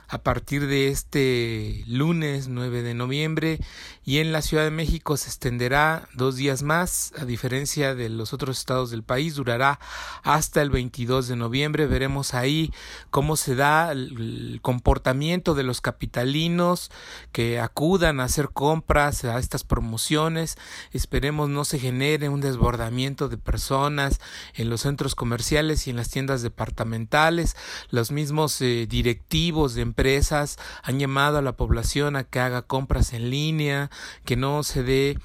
a 0.08 0.20
partir 0.20 0.68
de 0.68 0.90
este 0.90 1.84
lunes 1.88 2.48
9 2.48 2.82
de 2.82 2.94
noviembre 2.94 3.60
y 4.04 4.20
en 4.20 4.32
la 4.32 4.42
Ciudad 4.42 4.64
de 4.64 4.72
México 4.72 5.18
se 5.18 5.30
extenderá 5.30 6.08
dos 6.14 6.36
días 6.36 6.62
más, 6.62 7.12
a 7.18 7.26
diferencia 7.26 7.96
de 7.96 8.10
los 8.10 8.34
otros 8.34 8.60
estados 8.60 8.92
del 8.92 9.04
país, 9.04 9.36
durará 9.36 9.80
hasta 10.24 10.62
el 10.62 10.70
22 10.70 11.28
de 11.28 11.36
noviembre. 11.36 11.88
Veremos 11.88 12.34
ahí 12.34 12.72
cómo 13.10 13.36
se 13.36 13.56
da 13.56 13.92
el 13.92 14.60
comportamiento 14.62 15.56
de 15.56 15.64
los 15.64 15.82
capitalinos 15.82 16.92
que 17.32 17.60
acudan 17.60 18.20
a 18.20 18.26
hacer 18.26 18.50
compras 18.50 19.26
a 19.26 19.40
estas 19.40 19.64
promociones. 19.64 20.58
Esperemos 20.92 21.50
no 21.50 21.66
se 21.66 21.80
genere 21.80 22.30
un 22.30 22.42
desbordamiento 22.42 23.28
de 23.28 23.38
personas 23.38 24.20
en 24.54 24.70
los 24.70 24.82
centros 24.82 25.16
comerciales 25.16 25.88
y 25.88 25.90
en 25.90 25.96
las 25.96 26.10
tiendas 26.10 26.42
departamentales. 26.42 27.56
Los 27.90 28.12
mismos 28.12 28.62
eh, 28.62 28.86
directivos 28.88 29.74
de 29.74 29.82
empresas 29.96 30.58
han 30.84 31.00
llamado 31.00 31.38
a 31.38 31.42
la 31.42 31.56
población 31.56 32.18
a 32.18 32.26
que 32.26 32.42
haga 32.42 32.64
compras 32.64 33.14
en 33.14 33.30
línea, 33.30 33.90
que 34.26 34.36
no 34.36 34.64
se 34.64 34.84
dé 34.84 35.18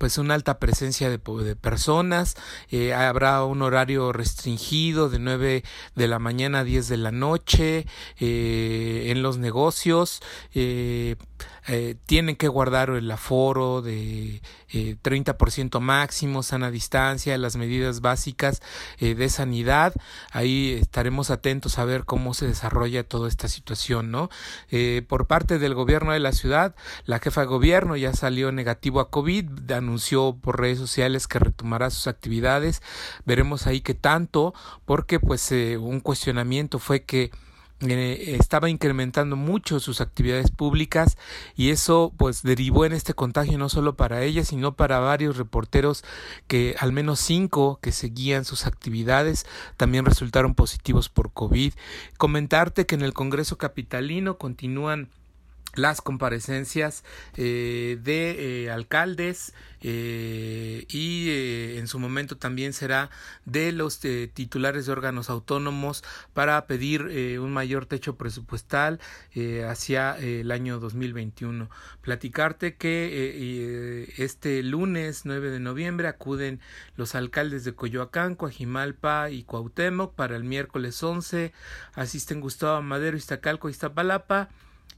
pues 0.00 0.18
una 0.18 0.34
alta 0.34 0.58
presencia 0.58 1.08
de, 1.08 1.18
personas, 1.56 2.36
eh, 2.70 2.92
habrá 2.92 3.44
un 3.44 3.62
horario 3.62 4.12
restringido 4.12 5.08
de 5.08 5.18
9 5.20 5.64
de 5.94 6.08
la 6.08 6.18
mañana 6.18 6.58
a 6.58 6.64
10 6.64 6.88
de 6.88 6.96
la 6.98 7.12
noche 7.12 7.86
eh, 8.18 9.06
en 9.06 9.22
los 9.22 9.38
negocios, 9.38 10.20
eh, 10.52 11.16
eh, 11.66 11.96
tienen 12.06 12.36
que 12.36 12.48
guardar 12.48 12.90
el 12.90 13.10
aforo 13.10 13.82
de 13.82 14.40
eh, 14.72 14.96
30% 15.02 15.80
máximo, 15.80 16.42
sana 16.42 16.70
distancia, 16.70 17.38
las 17.38 17.56
medidas 17.56 18.00
básicas 18.00 18.62
eh, 18.98 19.14
de 19.14 19.28
sanidad. 19.28 19.94
Ahí 20.32 20.78
estaremos 20.80 21.30
atentos 21.30 21.78
a 21.78 21.84
ver 21.84 22.04
cómo 22.04 22.34
se 22.34 22.46
desarrolla 22.46 23.04
toda 23.04 23.28
esta 23.28 23.48
situación, 23.48 24.10
¿no? 24.10 24.28
Eh, 24.70 25.02
por 25.08 25.26
parte 25.26 25.58
del 25.58 25.74
gobierno 25.74 26.12
de 26.12 26.20
la 26.20 26.32
ciudad, 26.32 26.74
la 27.04 27.20
jefa 27.20 27.42
de 27.42 27.46
gobierno 27.46 27.96
ya 27.96 28.12
salió 28.12 28.52
negativo 28.52 29.00
a 29.00 29.10
COVID, 29.10 29.70
anunció 29.72 30.36
por 30.40 30.60
redes 30.60 30.78
sociales 30.78 31.28
que 31.28 31.38
retomará 31.38 31.90
sus 31.90 32.06
actividades. 32.06 32.82
Veremos 33.24 33.66
ahí 33.66 33.80
qué 33.80 33.94
tanto, 33.94 34.54
porque 34.84 35.20
pues 35.20 35.50
un 35.50 36.00
cuestionamiento 36.00 36.78
fue 36.78 37.04
que 37.04 37.30
eh, 37.80 38.36
estaba 38.40 38.70
incrementando 38.70 39.36
mucho 39.36 39.80
sus 39.80 40.00
actividades 40.00 40.50
públicas 40.50 41.18
y 41.56 41.70
eso 41.70 42.10
pues 42.16 42.42
derivó 42.42 42.86
en 42.86 42.94
este 42.94 43.12
contagio 43.12 43.58
no 43.58 43.68
solo 43.68 43.96
para 43.96 44.22
ella 44.22 44.44
sino 44.44 44.74
para 44.76 44.98
varios 44.98 45.36
reporteros 45.36 46.02
que 46.46 46.74
al 46.78 46.92
menos 46.92 47.20
cinco 47.20 47.78
que 47.82 47.92
seguían 47.92 48.46
sus 48.46 48.66
actividades 48.66 49.46
también 49.76 50.06
resultaron 50.06 50.54
positivos 50.54 51.10
por 51.10 51.32
COVID. 51.32 51.74
Comentarte 52.16 52.86
que 52.86 52.94
en 52.94 53.02
el 53.02 53.12
Congreso 53.12 53.58
Capitalino 53.58 54.38
continúan 54.38 55.10
las 55.76 56.00
comparecencias 56.00 57.04
eh, 57.36 57.98
de 58.02 58.64
eh, 58.64 58.70
alcaldes 58.70 59.54
eh, 59.82 60.84
y 60.88 61.76
en 61.78 61.86
su 61.86 61.98
momento 61.98 62.36
también 62.36 62.72
será 62.72 63.10
de 63.44 63.72
los 63.72 64.00
titulares 64.00 64.86
de 64.86 64.92
órganos 64.92 65.30
autónomos 65.30 66.02
para 66.32 66.66
pedir 66.66 67.02
un 67.38 67.52
mayor 67.52 67.86
techo 67.86 68.16
presupuestal 68.16 68.98
hacia 69.68 70.18
el 70.18 70.50
año 70.50 70.80
2021. 70.80 71.70
Platicarte 72.00 72.74
que 72.74 74.12
este 74.16 74.62
lunes 74.62 75.22
9 75.24 75.50
de 75.50 75.60
noviembre 75.60 76.08
acuden 76.08 76.60
los 76.96 77.14
alcaldes 77.14 77.64
de 77.64 77.74
Coyoacán, 77.74 78.34
Coajimalpa 78.34 79.30
y 79.30 79.44
Cuauhtémoc 79.44 80.14
para 80.14 80.36
el 80.36 80.44
miércoles 80.44 81.00
11 81.02 81.52
asisten 81.94 82.40
Gustavo 82.40 82.82
Madero, 82.82 83.16
Iztacalco, 83.16 83.68
Iztapalapa 83.68 84.48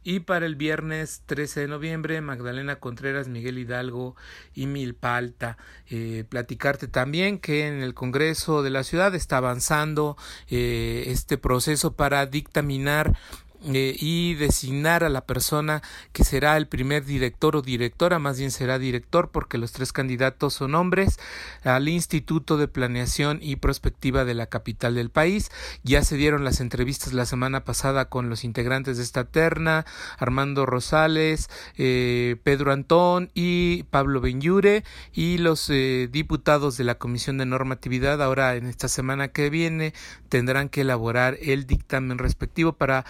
y 0.05 0.21
para 0.21 0.47
el 0.47 0.57
viernes 0.57 1.23
13 1.27 1.61
de 1.61 1.69
noviembre, 1.69 2.21
Magdalena 2.23 2.77
Contreras, 2.77 3.29
Miguel 3.29 3.59
Hidalgo 3.59 4.17
y 4.55 4.67
Milpalta. 4.67 5.59
Eh, 5.91 6.25
platicarte 6.27 6.89
también 6.89 7.39
que 7.39 7.67
en 7.67 7.83
el 7.83 7.93
Congreso 7.93 8.63
de 8.63 8.71
la 8.71 8.85
ciudad 8.85 9.15
está 9.15 9.37
avanzando 9.37 10.17
eh, 10.49 11.05
este 11.09 11.37
proceso 11.37 11.93
para 11.93 12.25
dictaminar 12.25 13.19
eh, 13.65 13.97
y 13.99 14.35
designar 14.35 15.03
a 15.03 15.09
la 15.09 15.27
persona 15.27 15.83
que 16.13 16.23
será 16.23 16.57
el 16.57 16.69
primer 16.69 17.05
director 17.05 17.57
o 17.57 17.63
directora, 17.63 18.19
más 18.19 18.39
bien 18.39 18.51
será 18.51 18.79
director 18.79 19.31
porque 19.31 19.59
los 19.59 19.73
tres 19.73 19.93
candidatos 19.93 20.55
son 20.55 20.75
hombres, 20.75 21.19
al 21.65 21.89
Instituto 21.89 22.57
de 22.57 22.69
Planeación 22.69 23.41
y 23.43 23.57
Prospectiva 23.57 24.25
de 24.25 24.35
la 24.35 24.47
capital 24.47 24.95
del 24.95 25.11
país. 25.11 25.51
Ya 25.83 26.05
se 26.05 26.17
dieron 26.17 26.45
las 26.45 26.61
entrevistas 26.61 27.13
la 27.13 27.27
semana 27.27 27.65
pasada 27.65 28.09
con 28.09 28.31
los 28.31 28.45
integrantes 28.45 28.97
de 28.97 29.03
esta 29.03 29.25
terna, 29.25 29.85
Armando 30.19 30.65
Rosales, 30.65 31.51
eh, 31.77 32.37
Pedro 32.45 32.73
Antón 32.73 33.31
y 33.35 33.83
Pablo 33.85 34.21
Benyure 34.21 34.85
y 35.13 35.39
los 35.39 35.69
eh, 35.71 36.09
diputados 36.11 36.77
de 36.77 36.85
la 36.85 36.97
Comisión 36.97 37.39
de 37.39 37.47
Normatividad 37.47 38.23
ahora 38.23 38.55
en 38.55 38.67
esta 38.67 38.89
semana 38.89 39.29
que 39.29 39.51
viene 39.51 39.95
tendrán 40.29 40.69
que 40.69 40.83
elaborar 40.83 41.37
el 41.43 41.67
dictamen 41.67 42.19
respectivo 42.19 42.73
para 42.73 43.05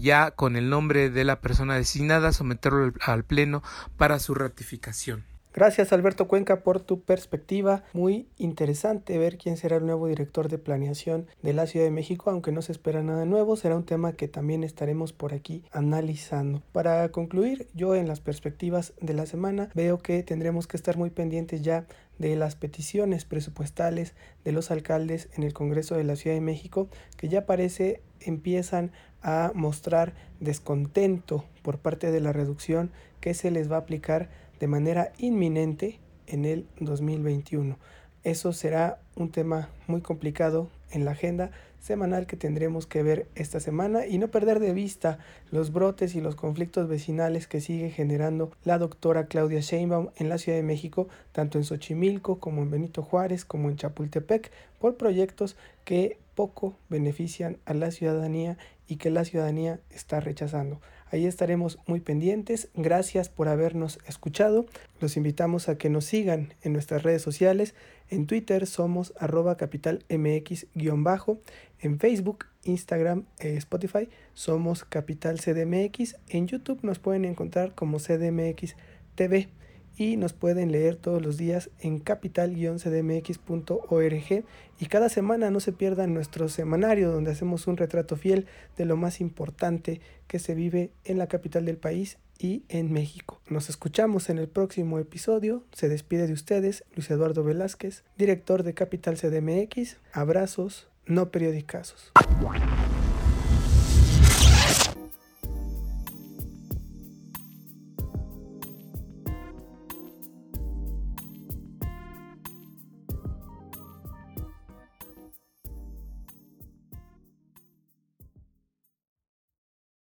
ya 0.00 0.30
con 0.32 0.56
el 0.56 0.70
nombre 0.70 1.10
de 1.10 1.24
la 1.24 1.40
persona 1.40 1.76
designada 1.76 2.32
someterlo 2.32 2.92
al 3.00 3.24
Pleno 3.24 3.62
para 3.96 4.18
su 4.18 4.34
ratificación. 4.34 5.24
Gracias 5.54 5.92
Alberto 5.92 6.26
Cuenca 6.26 6.64
por 6.64 6.80
tu 6.80 7.02
perspectiva. 7.02 7.84
Muy 7.92 8.26
interesante 8.38 9.18
ver 9.18 9.38
quién 9.38 9.56
será 9.56 9.76
el 9.76 9.86
nuevo 9.86 10.08
director 10.08 10.48
de 10.48 10.58
planeación 10.58 11.28
de 11.42 11.52
la 11.52 11.68
Ciudad 11.68 11.86
de 11.86 11.92
México, 11.92 12.28
aunque 12.28 12.50
no 12.50 12.60
se 12.60 12.72
espera 12.72 13.04
nada 13.04 13.24
nuevo, 13.24 13.54
será 13.54 13.76
un 13.76 13.84
tema 13.84 14.14
que 14.14 14.26
también 14.26 14.64
estaremos 14.64 15.12
por 15.12 15.32
aquí 15.32 15.62
analizando. 15.70 16.60
Para 16.72 17.08
concluir, 17.10 17.68
yo 17.72 17.94
en 17.94 18.08
las 18.08 18.20
perspectivas 18.20 18.94
de 19.00 19.14
la 19.14 19.26
semana 19.26 19.68
veo 19.76 19.98
que 19.98 20.24
tendremos 20.24 20.66
que 20.66 20.76
estar 20.76 20.96
muy 20.96 21.10
pendientes 21.10 21.62
ya 21.62 21.86
de 22.18 22.34
las 22.34 22.56
peticiones 22.56 23.24
presupuestales 23.24 24.14
de 24.44 24.50
los 24.50 24.72
alcaldes 24.72 25.28
en 25.36 25.44
el 25.44 25.52
Congreso 25.52 25.94
de 25.94 26.02
la 26.02 26.16
Ciudad 26.16 26.34
de 26.34 26.40
México, 26.40 26.88
que 27.16 27.28
ya 27.28 27.46
parece 27.46 28.02
empiezan 28.20 28.90
a 29.24 29.50
mostrar 29.54 30.12
descontento 30.38 31.44
por 31.62 31.78
parte 31.78 32.12
de 32.12 32.20
la 32.20 32.32
reducción 32.32 32.90
que 33.20 33.34
se 33.34 33.50
les 33.50 33.72
va 33.72 33.76
a 33.76 33.80
aplicar 33.80 34.28
de 34.60 34.68
manera 34.68 35.12
inminente 35.18 35.98
en 36.26 36.44
el 36.44 36.66
2021. 36.78 37.76
Eso 38.22 38.52
será 38.52 39.00
un 39.16 39.30
tema 39.30 39.68
muy 39.86 40.00
complicado 40.00 40.68
en 40.90 41.04
la 41.04 41.12
agenda 41.12 41.50
semanal 41.80 42.26
que 42.26 42.36
tendremos 42.36 42.86
que 42.86 43.02
ver 43.02 43.26
esta 43.34 43.60
semana 43.60 44.06
y 44.06 44.16
no 44.16 44.28
perder 44.28 44.58
de 44.58 44.72
vista 44.72 45.18
los 45.50 45.72
brotes 45.72 46.14
y 46.14 46.22
los 46.22 46.34
conflictos 46.34 46.88
vecinales 46.88 47.46
que 47.46 47.60
sigue 47.60 47.90
generando 47.90 48.52
la 48.64 48.78
doctora 48.78 49.26
Claudia 49.26 49.60
Sheinbaum 49.60 50.08
en 50.16 50.30
la 50.30 50.38
Ciudad 50.38 50.56
de 50.56 50.62
México, 50.62 51.08
tanto 51.32 51.58
en 51.58 51.64
Xochimilco 51.64 52.38
como 52.38 52.62
en 52.62 52.70
Benito 52.70 53.02
Juárez 53.02 53.44
como 53.44 53.68
en 53.68 53.76
Chapultepec, 53.76 54.50
por 54.78 54.96
proyectos 54.96 55.56
que 55.84 56.16
poco 56.34 56.76
benefician 56.88 57.58
a 57.64 57.74
la 57.74 57.90
ciudadanía 57.90 58.58
y 58.86 58.96
que 58.96 59.10
la 59.10 59.24
ciudadanía 59.24 59.80
está 59.90 60.20
rechazando. 60.20 60.80
Ahí 61.10 61.26
estaremos 61.26 61.78
muy 61.86 62.00
pendientes. 62.00 62.68
Gracias 62.74 63.28
por 63.28 63.48
habernos 63.48 63.98
escuchado. 64.06 64.66
Los 65.00 65.16
invitamos 65.16 65.68
a 65.68 65.78
que 65.78 65.88
nos 65.88 66.06
sigan 66.06 66.54
en 66.62 66.72
nuestras 66.72 67.02
redes 67.02 67.22
sociales. 67.22 67.74
En 68.10 68.26
Twitter 68.26 68.66
somos 68.66 69.14
arroba 69.18 69.56
capitalmx-bajo. 69.56 71.38
En 71.78 71.98
Facebook, 71.98 72.46
Instagram, 72.64 73.26
eh, 73.38 73.56
Spotify 73.56 74.08
somos 74.32 74.84
Capital 74.84 75.38
CDMX. 75.38 76.16
En 76.28 76.48
YouTube 76.48 76.80
nos 76.82 76.98
pueden 76.98 77.24
encontrar 77.24 77.74
como 77.74 77.98
CDMX 77.98 78.74
TV 79.14 79.48
y 79.96 80.16
nos 80.16 80.32
pueden 80.32 80.72
leer 80.72 80.96
todos 80.96 81.22
los 81.22 81.36
días 81.36 81.70
en 81.80 82.00
capital-cdmx.org 82.00 84.44
y 84.78 84.86
cada 84.86 85.08
semana 85.08 85.50
no 85.50 85.60
se 85.60 85.72
pierdan 85.72 86.14
nuestro 86.14 86.48
semanario 86.48 87.12
donde 87.12 87.30
hacemos 87.30 87.66
un 87.66 87.76
retrato 87.76 88.16
fiel 88.16 88.46
de 88.76 88.84
lo 88.84 88.96
más 88.96 89.20
importante 89.20 90.00
que 90.26 90.38
se 90.38 90.54
vive 90.54 90.90
en 91.04 91.18
la 91.18 91.26
capital 91.26 91.64
del 91.64 91.76
país 91.76 92.18
y 92.38 92.64
en 92.68 92.92
México. 92.92 93.40
Nos 93.48 93.70
escuchamos 93.70 94.28
en 94.28 94.38
el 94.38 94.48
próximo 94.48 94.98
episodio. 94.98 95.62
Se 95.72 95.88
despide 95.88 96.26
de 96.26 96.32
ustedes 96.32 96.84
Luis 96.94 97.10
Eduardo 97.10 97.44
Velázquez, 97.44 98.02
director 98.18 98.64
de 98.64 98.74
Capital 98.74 99.16
CDMX. 99.16 99.98
Abrazos, 100.12 100.88
no 101.06 101.30
periodicazos. 101.30 102.12